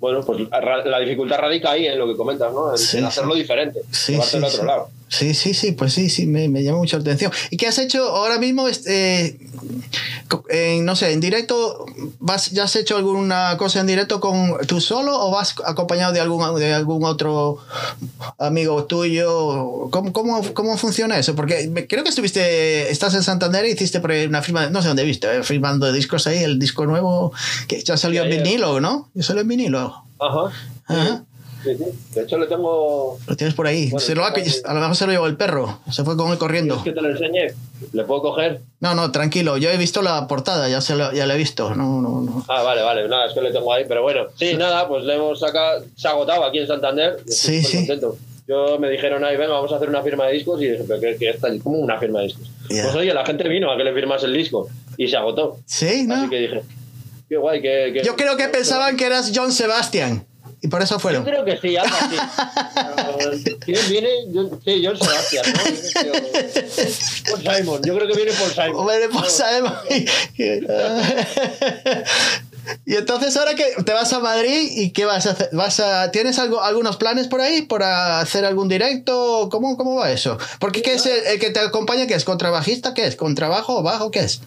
[0.00, 2.72] Bueno, pues la la dificultad radica ahí en lo que comentas, ¿no?
[2.72, 3.08] En, Sí, en sí.
[3.08, 4.88] hacerlo diferente, Sí, llevarte sí, al otro lado.
[5.12, 7.30] Sí, sí, sí, pues sí, sí, me, me llama mucho la atención.
[7.50, 8.66] ¿Y qué has hecho ahora mismo?
[8.66, 9.38] Este,
[10.26, 11.84] co- en, no sé, en directo,
[12.18, 16.20] vas, ¿ya has hecho alguna cosa en directo con tú solo o vas acompañado de
[16.20, 17.58] algún, de algún otro
[18.38, 19.90] amigo tuyo?
[19.90, 21.34] ¿Cómo, cómo, cómo funciona eso?
[21.34, 25.26] Porque creo que estuviste, estás en Santander y hiciste una firma, no sé dónde viste,
[25.36, 27.34] eh, firmando discos ahí, el disco nuevo
[27.68, 29.10] que ya salió Sí, en vinilo, ¿no?
[29.12, 30.04] Ya salió en vinilo.
[30.18, 30.52] Ajá.
[30.86, 31.24] Ajá.
[31.62, 31.84] Sí, sí.
[32.14, 33.18] De hecho, le tengo.
[33.26, 33.84] Lo tienes por ahí.
[33.90, 34.28] Bueno, Se lo ha-
[34.64, 35.80] a lo mejor se lo llevó el perro.
[35.90, 36.74] Se fue con él corriendo.
[36.82, 37.54] ¿Quieres que te lo enseñe?
[37.92, 38.60] ¿Le puedo coger?
[38.80, 39.56] No, no, tranquilo.
[39.58, 41.74] Yo he visto la portada, ya, se lo, ya la he visto.
[41.74, 42.44] No, no, no.
[42.48, 45.14] Ah, vale, vale, nada, es que le tengo ahí, pero bueno, sí, nada, pues le
[45.14, 47.76] hemos sacado, se ha agotado aquí en Santander, estoy Sí, sí.
[47.78, 48.16] contento.
[48.48, 51.00] Yo me dijeron ahí, venga, vamos a hacer una firma de discos, y dije, pero
[51.00, 52.48] que, que está como una firma de discos.
[52.68, 52.82] Ya.
[52.82, 55.58] Pues oye, la gente vino a que le firmas el disco, y se agotó.
[55.64, 56.14] Sí, ¿no?
[56.16, 56.62] Así que dije,
[57.28, 57.92] qué guay, que...
[57.94, 60.26] que- Yo creo que pensaban que eras John Sebastian.
[60.64, 61.24] Y por eso Yo fueron.
[61.24, 62.16] creo que sí, algo así.
[63.64, 64.08] ¿Quién viene?
[64.32, 66.12] Yo, sí, John Sebastián, ¿no?
[67.42, 68.76] Paul Simon, yo creo que viene por Simon.
[68.76, 69.72] Hombre, pues sabemos.
[72.86, 76.12] Y entonces ahora que te vas a Madrid y qué vas a hacer, vas a
[76.12, 80.38] tienes algo algunos planes por ahí para hacer algún directo, ¿cómo cómo va eso?
[80.60, 83.82] Porque qué es el, el que te acompaña qué es contrabajista, qué es contrabajo o
[83.82, 84.40] bajo, qué es?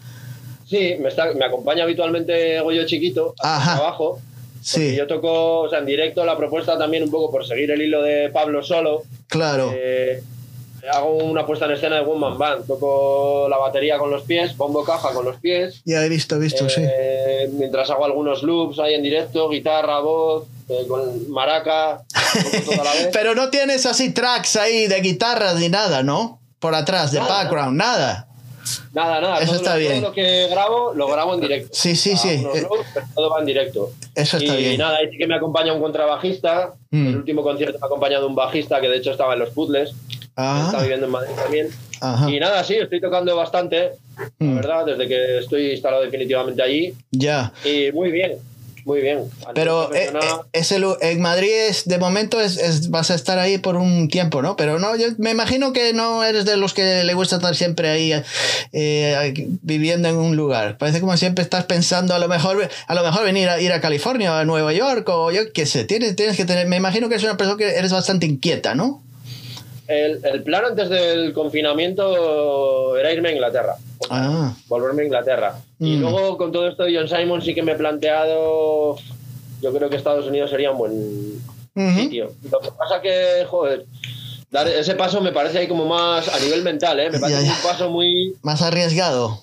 [0.69, 3.75] Sí, me, está, me acompaña habitualmente Goyo Chiquito, Ajá.
[3.77, 4.19] abajo.
[4.65, 7.83] Sí, yo toco, o sea, en directo la propuesta también un poco por seguir el
[7.83, 9.03] hilo de Pablo Solo.
[9.27, 9.71] claro.
[9.71, 10.23] Eh,
[10.91, 12.65] hago una puesta en escena de One Man Band.
[12.65, 15.81] Toco la batería con los pies, bombo caja con los pies.
[15.85, 16.81] Ya he visto, he visto, sí.
[16.83, 22.03] Eh, mientras hago algunos loops ahí en directo, guitarra, voz, eh, con maraca,
[22.43, 23.09] toco toda la vez.
[23.13, 26.39] Pero no tienes así tracks ahí de guitarras ni nada, ¿no?
[26.59, 28.24] Por atrás, de Nada, background, nada.
[28.93, 29.37] Nada, nada.
[29.39, 29.93] Eso todo está lo, bien.
[29.99, 31.69] Todo lo que grabo, lo grabo en directo.
[31.71, 32.29] Sí, sí, sí.
[32.37, 33.91] Hago unos Eh, pero todo va en directo.
[34.15, 34.77] Eso está y bien.
[34.77, 36.73] nada, ahí sí que me acompaña un contrabajista.
[36.91, 37.07] Mm.
[37.07, 39.89] El último concierto me ha acompañado un bajista que de hecho estaba en los puzzles.
[39.89, 41.67] Está Ah, viviendo en Madrid también.
[42.01, 42.29] ajá.
[42.29, 44.55] Y nada, sí, estoy tocando bastante, la Mm.
[44.55, 46.93] verdad, desde que estoy instalado definitivamente allí.
[47.11, 47.53] Ya.
[47.63, 48.37] Y muy bien,
[48.85, 49.23] muy bien.
[49.55, 53.37] Pero eh, eh, ese lu- en Madrid es, de momento es, es- vas a estar
[53.39, 54.55] ahí por un tiempo, ¿no?
[54.55, 57.89] Pero no, yo me imagino que no eres de los que le gusta estar siempre
[57.89, 58.13] ahí
[58.73, 59.33] eh,
[59.63, 60.77] viviendo en un lugar.
[60.77, 63.81] Parece como siempre estás pensando a lo mejor a lo mejor venir a ir a
[63.81, 65.83] California o a Nueva York o yo qué sé.
[65.85, 66.67] Tienes, tienes que tener.
[66.67, 69.01] Me imagino que eres una persona que eres bastante inquieta, ¿no?
[69.87, 73.75] el, el plan antes del confinamiento era irme a Inglaterra.
[74.09, 75.55] Ah, volverme a Inglaterra.
[75.79, 75.99] Y Mm.
[76.01, 78.95] luego con todo esto de John Simon sí que me he planteado,
[79.61, 81.41] yo creo que Estados Unidos sería un buen
[81.95, 82.31] sitio.
[82.51, 83.85] Lo que pasa que, joder,
[84.51, 87.09] dar ese paso me parece ahí como más a nivel mental, ¿eh?
[87.09, 87.55] Me parece Ya, ya.
[87.55, 89.41] un paso muy, más arriesgado.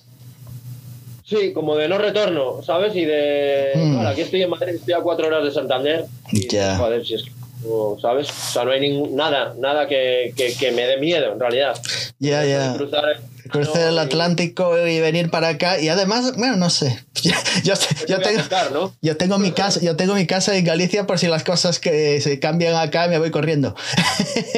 [1.25, 2.95] sí, como de no retorno, ¿sabes?
[2.95, 4.05] Y de, Mm.
[4.07, 6.05] aquí estoy en Madrid, estoy a cuatro horas de Santander.
[6.31, 6.77] Y, Ya.
[6.77, 7.31] joder, si es que,
[7.67, 8.29] o, ¿sabes?
[8.29, 11.75] O sea, no hay ningún, nada, nada que, que, que me dé miedo, en realidad.
[12.19, 12.73] Ya, ya.
[12.75, 13.17] Cruzar el,
[13.49, 15.79] Cruzar el y- Atlántico y venir para acá.
[15.79, 17.03] Y además, bueno, no sé.
[17.23, 17.31] Yo,
[17.63, 18.93] ¿qué yo a tengo, aceptar, ¿no?
[19.01, 22.19] yo tengo mi casa, yo tengo mi casa en Galicia por si las cosas que
[22.19, 23.75] se cambian acá me voy corriendo.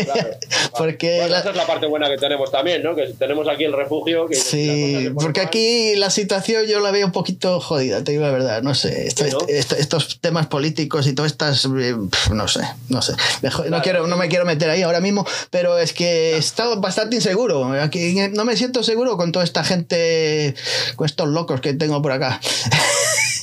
[0.06, 0.30] Claro.
[0.78, 2.96] Porque Bueno, la- esa es la parte buena que tenemos también, ¿no?
[2.96, 4.28] Que tenemos aquí el refugio.
[4.28, 8.24] Que Sí, porque mal, aquí la situación yo la veo un poquito jodida, te digo
[8.24, 9.40] la verdad, no sé, esto- Sí, ¿no?
[9.48, 11.96] esto- estos temas políticos y todas estas, eh,
[12.32, 13.84] no sé, no sé, Mejor- no, Claro.
[13.84, 18.16] quiero, no me quiero meter ahí ahora mismo, pero es que está bastante inseguro, aquí
[18.34, 20.56] no me siento seguro con toda esta gente,
[20.96, 22.40] con estos locos que tengo por acá.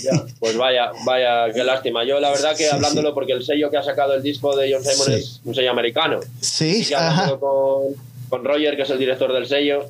[0.03, 2.05] ya, pues vaya, vaya, qué lástima.
[2.05, 4.73] Yo la verdad que Sí, hablándolo, porque el sello que ha sacado el disco de
[4.73, 5.13] John Simon Sí.
[5.15, 6.21] es un sello americano.
[6.41, 7.95] Sí, Y que ajá, con,
[8.29, 9.87] con Roger, que es el director del sello,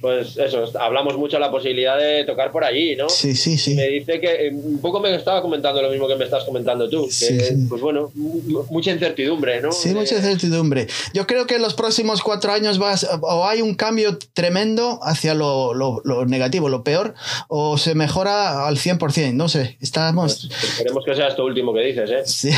[0.00, 3.08] pues eso, hablamos mucho de la posibilidad de tocar por allí, ¿no?
[3.08, 3.74] sí, sí, sí.
[3.74, 6.88] me dice que eh, un poco me estaba comentando lo mismo que me estás comentando
[6.88, 7.54] tú, que Sí, sí.
[7.68, 9.72] pues bueno, mu- mucha incertidumbre, ¿no?
[9.72, 10.86] Sí, De- mucha incertidumbre.
[11.14, 15.34] Yo creo que en los próximos cuatro años vas, o hay un cambio tremendo hacia
[15.34, 17.14] lo, lo- lo negativo, lo peor,
[17.48, 20.46] o se mejora al 100%, no sé, estamos...
[20.48, 22.22] pues, esperemos que sea esto último que dices, ¿eh?
[22.26, 22.50] Sí.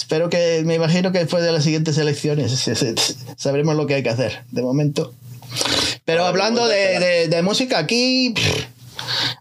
[0.00, 2.50] Espero que, me imagino que después de las siguientes elecciones
[3.36, 5.12] sabremos lo que hay que hacer, de momento.
[6.06, 8.64] Pero hablando de música, aquí pff,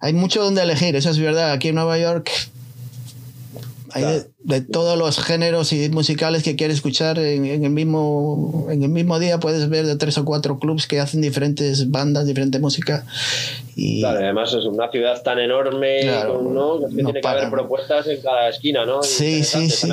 [0.02, 1.54] hay mucho donde elegir, eso es verdad.
[1.54, 2.30] Aquí en Nueva York
[3.94, 8.68] hay de, de todos los géneros y musicales que quieres escuchar en, en el mismo,
[8.70, 9.40] en el mismo día.
[9.40, 13.06] Puedes ver de tres o cuatro clubs que hacen diferentes bandas, diferente música.
[13.76, 16.86] Y, Claro, además es una ciudad tan enorme, Claro, ¿no?
[16.88, 19.02] Es que no tiene que haber propuestas en cada esquina, ¿no?
[19.04, 19.90] Sí, sí, sí.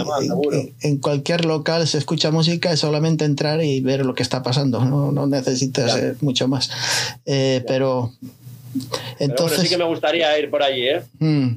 [0.52, 4.42] En, en- cualquier local se escucha música, es solamente entrar y ver lo que está
[4.42, 4.84] pasando.
[4.84, 6.70] No, no necesitas eh, mucho más.
[7.26, 8.12] Eh, pero
[8.78, 9.58] Pero entonces.
[9.58, 11.02] bueno, sí que me gustaría ir por allí, ¿eh?
[11.18, 11.48] mm.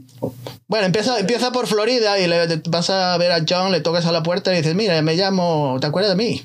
[0.68, 4.12] Bueno, empieza, empieza por Florida y le, vas a ver a John, le tocas a
[4.12, 6.44] la puerta y dices, mira, me llamo, ¿te acuerdas de mí?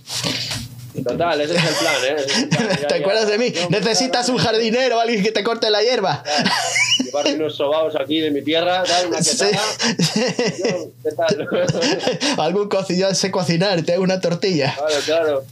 [1.02, 2.14] Total, ese es el plan, ¿eh?
[2.18, 2.68] Ese es el plan.
[2.80, 3.52] Ya, ¿Te ya, acuerdas de mí?
[3.68, 6.22] Necesitas un jardinero, alguien que te corte la hierba.
[7.04, 9.44] Llevarme unos sobaos aquí de mi tierra, dar una Sí.
[10.64, 11.48] Yo, ¿Qué tal?
[12.38, 14.74] Algún cocinero sé cocinar, te hago una tortilla.
[14.76, 15.44] Claro, claro.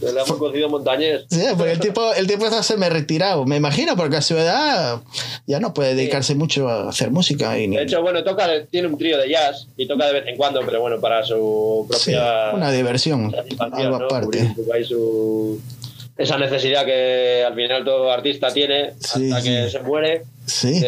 [0.00, 1.24] Le damos un cocido montañés.
[1.28, 5.00] Sí, porque el tipo, el tipo está me retirado, me imagino, porque a su edad
[5.46, 7.58] ya no puede dedicarse mucho a hacer música.
[7.58, 10.24] Y ni- De hecho, bueno, toca, tiene un trío de jazz y toca de vez
[10.28, 14.04] en cuando, pero bueno, para su Sí, propia una diversión, algo ¿no?
[14.06, 14.54] aparte.
[14.86, 15.60] Su-
[16.16, 19.70] esa necesidad que al final todo artista tiene Sí, hasta que sí.
[19.70, 20.82] se muere Sí.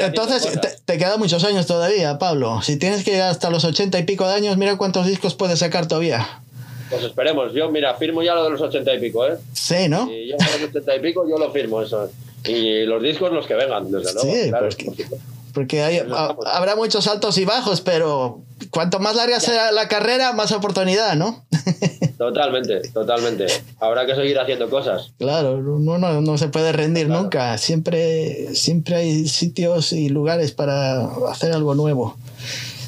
[0.00, 2.60] Entonces, te, te quedan muchos años todavía, Pablo.
[2.62, 5.60] Si tienes que llegar hasta los ochenta y pico de años, mira cuántos discos puedes
[5.60, 6.42] sacar todavía.
[6.90, 7.52] Pues esperemos.
[7.52, 9.36] Yo, mira, firmo ya lo de los ochenta y pico, ¿eh?
[9.52, 10.10] Sí, ¿no?
[10.10, 12.10] Y yo los ochenta y pico, yo lo firmo eso.
[12.44, 14.30] Y los discos los que vengan, desde luego.
[14.30, 15.26] Sí, claro, porque- por supuesto.
[15.54, 20.32] Porque hay, ha- habrá muchos altos y bajos, pero cuanto más larga sea la carrera,
[20.32, 21.44] más oportunidad, ¿no?
[22.18, 23.46] Totalmente, totalmente.
[23.80, 25.12] Habrá que seguir haciendo cosas.
[25.18, 27.22] Claro, no, no, no se puede rendir Claro.
[27.22, 27.56] nunca.
[27.58, 32.16] Siempre, siempre hay sitios y lugares para hacer algo nuevo.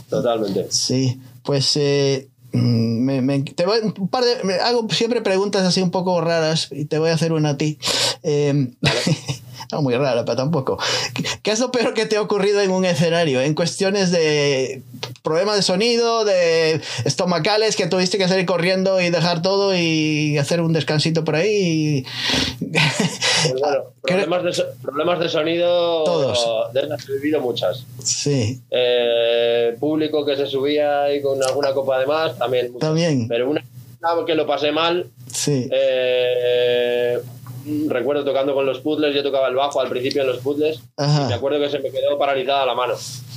[0.09, 0.67] Totalmente.
[0.71, 5.83] Sí, pues eh, me, me- te voy, un par de, me hago siempre preguntas así
[5.83, 7.79] un poco raras y te voy a hacer una a ti.
[8.23, 8.71] Eh,
[9.73, 10.79] No muy raro, pero tampoco.
[11.43, 13.41] ¿Qué es lo peor que te ha ocurrido en un escenario?
[13.41, 14.83] En cuestiones de
[15.23, 20.61] problemas de sonido, de estomacales que tuviste que salir corriendo y dejar todo y hacer
[20.61, 22.05] un descansito por ahí.
[22.61, 26.05] Pues bueno, problemas, de, problemas de sonido.
[26.05, 26.73] Todos.
[26.73, 27.85] De esas he vivido muchas.
[28.03, 28.61] Sí.
[28.71, 32.73] Eh, público que se subía ahí con alguna copa de más, también.
[32.73, 32.89] muchas.
[32.89, 33.29] También.
[33.29, 33.63] Pero una
[34.03, 35.07] una que lo pasé mal.
[35.33, 35.69] Sí.
[35.71, 37.21] eh,
[37.89, 40.81] recuerdo tocando con los puzzles, yo tocaba el bajo al principio en los puzzles.
[40.97, 41.25] Ajá.
[41.25, 42.95] Y me acuerdo que se me quedó paralizada la mano.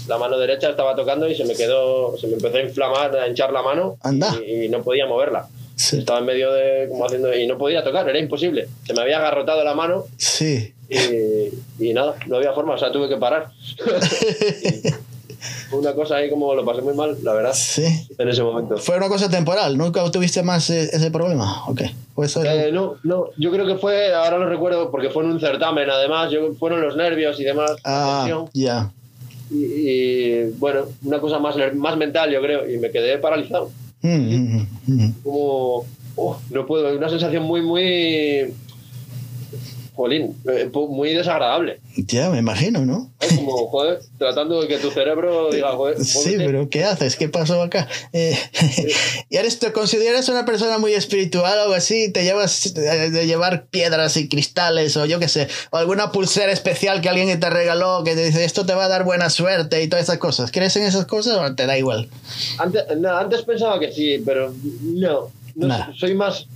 [0.07, 3.27] La mano derecha estaba tocando y se me quedó, se me empezó a inflamar, a
[3.27, 4.35] hinchar la mano Anda.
[4.45, 5.47] Y, y no podía moverla.
[5.75, 5.99] Sí.
[5.99, 8.67] Estaba en medio de como haciendo y no podía tocar, era imposible.
[8.85, 10.73] Se me había agarrotado la mano Sí.
[10.89, 13.49] y, y nada, no había forma, o sea, tuve que parar.
[15.69, 17.83] Fue una cosa ahí como lo pasé muy mal, la verdad, Sí.
[18.17, 18.77] en ese momento.
[18.77, 21.63] Fue una cosa temporal, nunca tuviste más eh, ese problema.
[21.67, 21.81] Ok.
[22.15, 25.39] Pues Eh, no, no, yo creo que fue, ahora lo recuerdo, porque fue en un
[25.39, 28.91] certamen, además, yo, fueron los nervios y demás, Ah, ya.
[29.49, 33.71] y, y, bueno, una cosa más, más mental, yo creo, y me quedé paralizado.
[34.01, 35.13] Mm, mm, mm.
[35.23, 35.85] Como,
[36.15, 38.53] oh, no puedo, una sensación muy, muy,
[39.95, 40.35] jolín,
[40.89, 41.79] muy desagradable.
[41.95, 43.11] Ya, me imagino, ¿no?
[43.19, 47.15] Es como, joder, tratando de que tu cerebro diga, joder, Sí, pero ¿qué haces?
[47.15, 47.87] ¿Qué pasó acá?
[48.11, 48.37] Eh,
[49.29, 52.11] ¿Y eres, te consideras una persona muy espiritual o algo así?
[52.11, 55.47] ¿Te llevas eh, de llevar piedras y cristales o yo qué sé?
[55.71, 58.89] ¿O alguna pulsera especial que alguien te regaló que te dice esto te va a
[58.89, 60.51] dar buena suerte y todas esas cosas?
[60.51, 62.09] ¿Crees en esas cosas o te da igual?
[62.57, 65.29] Antes, no, antes pensaba que sí, pero no.
[65.55, 65.93] no Nah.
[65.95, 66.47] soy más.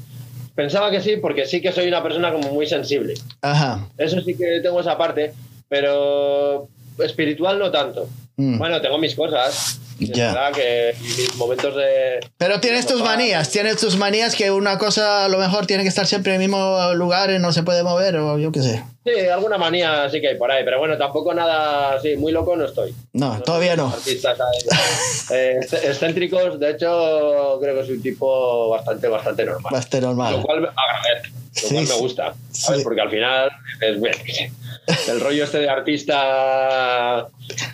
[0.58, 3.14] Pensaba que sí, porque sí que soy una persona como muy sensible.
[3.44, 3.88] Ajá.
[3.96, 5.32] Eso sí que tengo esa parte,
[5.70, 8.10] pero espiritual no tanto.
[8.38, 8.58] Mm.
[8.60, 9.80] Bueno, tengo mis cosas.
[10.00, 10.28] Es Ya.
[10.32, 12.20] verdad que mis momentos de.
[12.38, 15.90] Pero tienes tus manías, tienes tus manías que una cosa a lo mejor tiene que
[15.90, 18.84] estar siempre en el mismo lugar y no se puede mover o yo qué sé.
[19.04, 22.56] Sí, alguna manía sí que hay por ahí, pero bueno, tampoco nada así, muy loco
[22.56, 22.94] no estoy.
[23.14, 23.88] No, todavía soy no.
[23.88, 24.38] Artistas
[25.32, 29.74] eh, excéntricos, de hecho, creo que soy un tipo bastante, bastante normal.
[29.74, 30.34] Bastante normal.
[30.34, 31.94] Lo cual agradezco, lo cual sí.
[31.94, 32.80] me gusta, ¿sabes?
[32.80, 32.84] Sí.
[32.84, 33.50] Porque al final
[33.82, 33.98] es
[35.10, 37.28] el rollo este de artista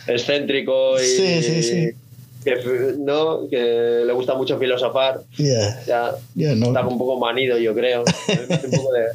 [0.07, 1.89] excéntrico y Sí, sí, sí.
[2.43, 2.55] Que,
[2.99, 3.47] ¿no?
[3.49, 5.81] que le gusta mucho filosofar, Ya,
[6.35, 6.67] ya no.
[6.67, 8.03] está un poco manido, yo creo.
[8.27, 9.05] Un poco de...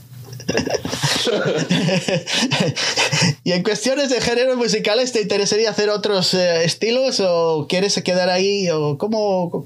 [3.44, 8.30] y en cuestiones de géneros musicales, ¿te interesaría hacer otros eh, estilos o quieres quedar
[8.30, 8.68] ahí?
[8.70, 9.64] ¿O cómo,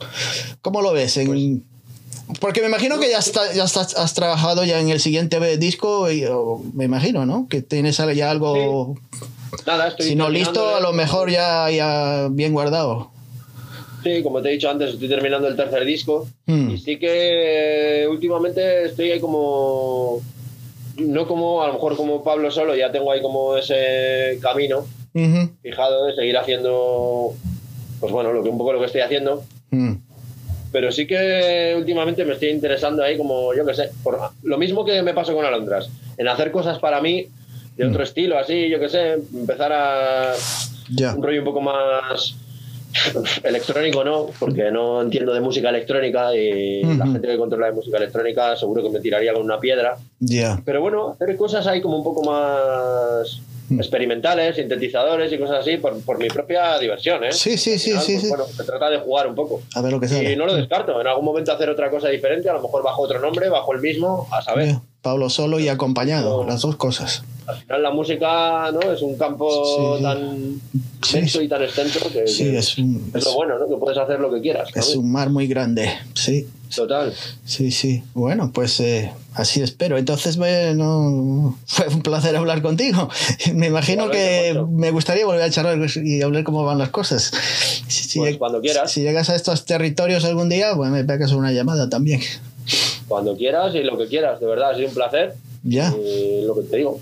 [0.60, 1.16] cómo lo ves?
[1.18, 1.62] En-
[2.40, 6.10] porque me imagino que ya, está, ya estás, has trabajado ya en el siguiente disco,
[6.10, 7.46] y, o me imagino, ¿no?
[7.48, 8.96] Que tienes ya algo,
[9.66, 13.10] Nada, estoy si no listo, a lo mejor ya, ya bien guardado.
[14.02, 16.26] Sí, como te he dicho antes, estoy terminando el tercer disco.
[16.46, 16.70] Mm.
[16.70, 20.20] Y sí que últimamente estoy ahí como.
[20.96, 24.84] No como, a lo mejor como Pablo solo, ya tengo ahí como ese camino
[25.62, 27.34] fijado de seguir haciendo.
[28.00, 29.44] Pues bueno, lo que, un poco lo que estoy haciendo.
[29.70, 29.94] Mm.
[30.72, 34.84] Pero sí que últimamente me estoy interesando ahí como, yo qué sé, por lo mismo
[34.84, 37.26] que me pasó con Alondras, en hacer cosas para mí
[37.76, 40.34] de otro estilo, así, yo qué sé, empezar a
[41.14, 42.34] un rollo un poco más
[43.44, 44.26] electrónico, ¿no?
[44.38, 48.82] Porque no entiendo de música electrónica y la gente que controla de música electrónica seguro
[48.82, 49.96] que me tiraría con una piedra.
[50.64, 53.51] Pero bueno, hacer cosas ahí como un poco más Mm.
[53.78, 57.32] Experimentales, sintetizadores y cosas así por, por mi propia diversión, ¿eh?
[57.32, 58.28] Sí, sí, sí, final, sí, pues, sí.
[58.28, 59.62] Bueno, se trata de jugar un poco.
[59.74, 60.32] A ver lo que sale.
[60.32, 63.02] Y no lo descarto, en algún momento hacer otra cosa diferente, a lo mejor bajo
[63.02, 64.76] otro nombre, bajo el mismo, a saber.
[65.02, 67.24] Pablo solo y acompañado, las dos cosas.
[67.46, 68.92] Al final la música ¿no?
[68.92, 70.02] es un campo Sí.
[70.02, 70.60] tan
[71.12, 73.68] denso y tan extenso que, Sí, que es un, es es, lo bueno, ¿no?
[73.68, 74.68] Que puedes hacer lo que quieras.
[74.74, 75.90] es un mar muy grande.
[76.14, 77.12] Sí, Total.
[77.44, 78.02] sí, sí.
[78.14, 79.98] Bueno, pues eh, así espero.
[79.98, 83.08] Entonces, bueno, fue un placer hablar contigo.
[83.54, 87.30] Me imagino que me gustaría volver a charlar y hablar cómo van las cosas.
[87.88, 88.90] Si, si Pues cuando quieras.
[88.90, 92.20] Si llegas a estos territorios algún día, pues me pegas una llamada también.
[93.08, 95.34] Cuando quieras y lo que quieras, de verdad, ha sido un placer.
[95.62, 95.94] Ya.
[95.94, 96.98] Y lo que te digo,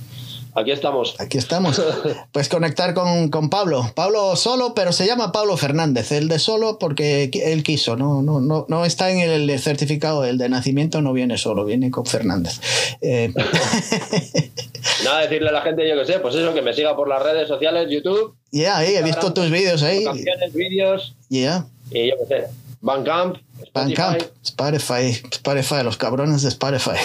[0.54, 1.14] aquí estamos.
[1.18, 1.80] Aquí estamos.
[2.32, 3.90] Pues conectar con, con Pablo.
[3.94, 6.12] Pablo solo, pero se llama Pablo Fernández.
[6.12, 7.96] El de solo porque él quiso.
[7.96, 10.24] No, no, no, no está en el certificado.
[10.24, 12.60] El de nacimiento no viene solo, viene con Fernández.
[13.00, 13.32] Eh,
[15.04, 17.22] Nada, decirle a la gente, yo que sé, pues eso, que me siga por las
[17.22, 20.04] redes sociales, YouTube, Ya, ahí he visto tus vídeos ahí.
[20.04, 21.66] canciones, vídeos Ya.
[21.90, 22.46] y yo que sé,
[22.80, 23.72] Bandcamp, Spotify.
[24.02, 26.96] Bandcamp, Spotify, Spotify, los cabrones de Spotify.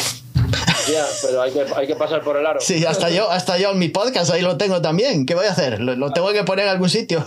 [0.91, 2.61] Ya, pero hay que, hay que pasar por el aro.
[2.61, 5.25] Sí, hasta yo, hasta yo en mi podcast ahí lo tengo también.
[5.25, 5.79] ¿Qué voy a hacer?
[5.79, 7.23] Lo, lo tengo que poner en algún sitio.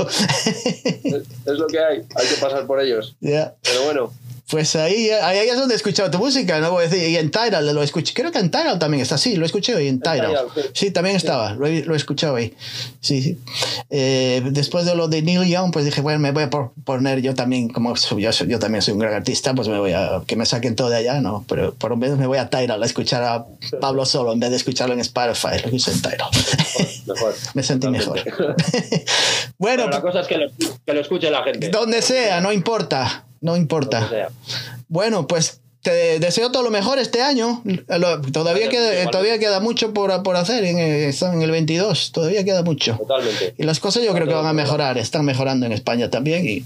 [1.05, 3.17] Es, es lo que hay, hay que pasar por ellos.
[3.21, 4.13] Pero bueno,
[4.51, 7.31] Pues ahí, ahí es donde he escuchado tu música, no voy a decir, y en
[7.31, 10.47] Tidal lo escuché, creo que en Tidal también está, sí, lo escuché hoy en Tidal.
[10.73, 12.55] Sí, también estaba, lo he, lo he, escuchado ahí.
[13.01, 13.39] Sí, sí.
[13.91, 17.35] Eh, después de lo de Neil Young, pues dije, bueno, me voy a poner yo
[17.35, 20.47] también, como yo, yo también soy un gran artista, pues me voy a, que me
[20.47, 21.45] saquen todo de allá, ¿no?
[21.47, 23.47] Pero por lo menos me voy a Tidal a escuchar a
[23.83, 26.31] Pablo solo en vez de escucharlo en Spotify, lo hice en Tidal.
[27.07, 28.21] Mejor, me sentí mejor.
[29.59, 30.51] bueno, Pero la cosa es que lo,
[30.87, 31.69] que lo escuche la gente.
[31.69, 34.31] Donde sea, no importa no importa.
[34.89, 37.63] Bueno, pues te deseo todo lo mejor este año.
[38.33, 40.65] Todavía, queda, todavía queda mucho por, por hacer.
[40.65, 42.97] En, están en el 22, todavía queda mucho.
[42.97, 43.55] Totalmente.
[43.57, 44.99] Y las cosas yo creo que van a mejorar.
[44.99, 46.47] Están mejorando en España también.
[46.47, 46.65] Y,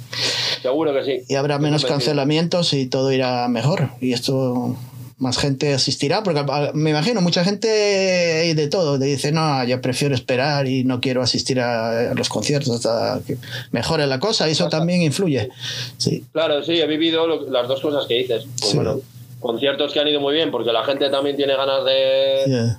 [0.62, 1.24] Seguro que sí.
[1.28, 3.90] Y habrá menos cancelamientos y todo irá mejor.
[4.00, 4.76] Y esto
[5.18, 6.44] más gente asistirá, porque
[6.74, 11.22] me imagino mucha gente de todo, te dice, no, yo prefiero esperar y no quiero
[11.22, 13.36] asistir a los conciertos hasta que
[13.70, 15.50] mejore la cosa, y eso también influye.
[15.98, 16.24] Sí.
[16.32, 18.44] Claro, sí, he vivido las dos cosas que dices.
[18.60, 19.00] Pues bueno,
[19.40, 22.74] conciertos que han ido muy bien, porque la gente también tiene ganas de,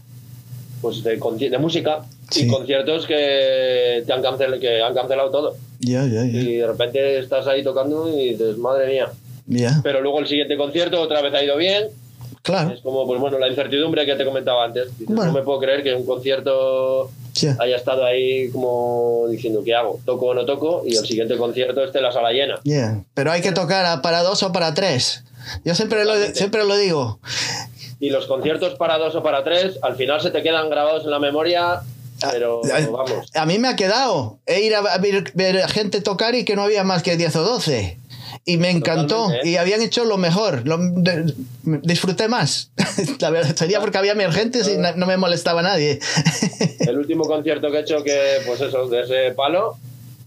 [0.82, 1.18] pues de,
[1.50, 2.06] de, música,
[2.36, 5.56] y conciertos que, te han, cancelado, que han cancelado todo.
[5.80, 9.06] Y de repente estás ahí tocando y dices, madre
[9.48, 9.82] mía.
[9.84, 11.90] Pero luego el siguiente concierto otra vez ha ido bien
[12.44, 12.72] Claro.
[12.72, 14.90] Es como, pues bueno, la incertidumbre que te comentaba antes.
[15.08, 17.10] No me puedo creer que un concierto
[17.58, 20.02] haya estado ahí como diciendo, ¿qué hago?
[20.06, 20.84] ¿Toco o no toco?
[20.86, 22.60] Y el siguiente concierto esté la sala llena.
[23.14, 25.24] Pero hay que tocar para dos o para tres.
[25.64, 27.20] Yo siempre lo, siempre lo digo.
[28.02, 31.12] Y los conciertos para dos o para tres, al final se te quedan grabados en
[31.12, 31.82] la memoria
[32.32, 33.30] pero vamos.
[33.34, 34.40] A mí me ha quedado.
[34.46, 37.44] He ir a ver, ver, gente tocar y que no había más que 10 o
[37.44, 38.00] 12
[38.46, 39.32] y me encantó.
[39.44, 40.78] Y habían hecho lo mejor lo,
[41.64, 42.72] disfruté más.
[43.20, 46.00] La verdad sería porque había emergentes y no me molestaba nadie.
[46.80, 49.78] El último concierto que he hecho que pues eso de ese palo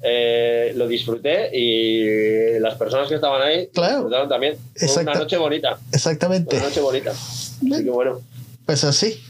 [0.02, 3.96] eh, lo disfruté y las personas que estaban ahí claro.
[3.96, 4.56] disfrutaron también.
[4.74, 5.78] Fue una noche bonita.
[5.92, 6.56] Exactamente.
[6.56, 7.10] Una noche bonita.
[7.10, 8.20] Así que bueno.
[8.64, 9.20] Pues así.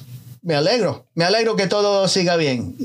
[0.43, 1.07] Me alegro.
[1.15, 2.77] Me alegro que todo siga bien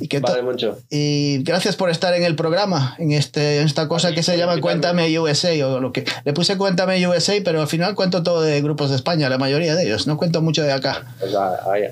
[0.00, 0.78] y, que vale mucho.
[0.90, 4.60] y gracias por estar en el programa, en, este, en esta cosa que se llama
[4.60, 5.48] Cuéntame USA.
[5.66, 8.96] O lo que, le puse Cuéntame USA, pero al final cuento todo de grupos de
[8.96, 10.06] España, la mayoría de ellos.
[10.06, 11.04] No cuento mucho de acá.
[11.18, 11.34] Pues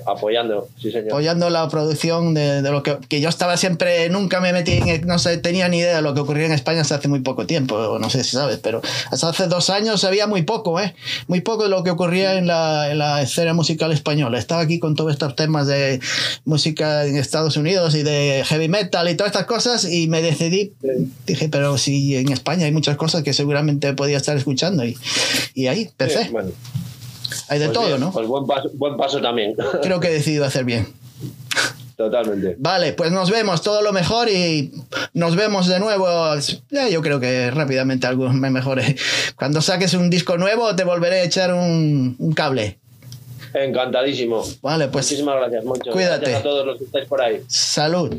[0.05, 1.09] apoyando, sí, señor.
[1.09, 5.07] Apoyando la producción de, de, lo que, que yo estaba siempre, nunca me metí en,
[5.07, 7.45] no sé, tenía ni idea de lo que ocurría en España hasta hace muy poco
[7.45, 7.97] tiempo.
[7.99, 8.81] No sé si sabes, pero
[9.11, 10.95] hasta hace dos años sabía muy poco, ¿eh?
[11.27, 14.37] Muy poco de lo que ocurría en la, en la escena musical española.
[14.37, 15.99] Estaba aquí con todos estos temas de
[16.45, 20.73] música en Estados Unidos y de heavy metal y todas estas cosas y me decidí,
[21.25, 24.97] dije, pero si en España hay muchas cosas que seguramente podía estar escuchando y,
[25.53, 26.31] y ahí, empecé.
[27.49, 28.11] hay de pues todo, ¿no?
[28.11, 29.55] Pues buen paso, buen paso también.
[29.81, 30.87] Creo que he decidido hacer bien.
[31.97, 32.55] Totalmente.
[32.59, 34.71] Vale, pues nos vemos, todo lo mejor y
[35.13, 36.07] nos vemos de nuevo.
[36.91, 38.95] yo creo que rápidamente algo me mejore.
[39.35, 42.77] Cuando saques un disco nuevo, te volveré a echar un, un cable.
[43.53, 44.43] Encantadísimo.
[44.61, 45.05] Vale, pues.
[45.05, 45.91] Muchísimas gracias, Moncho.
[45.91, 46.21] Cuídate.
[46.21, 47.41] Gracias a todos los que estáis por ahí.
[47.47, 48.13] Salud.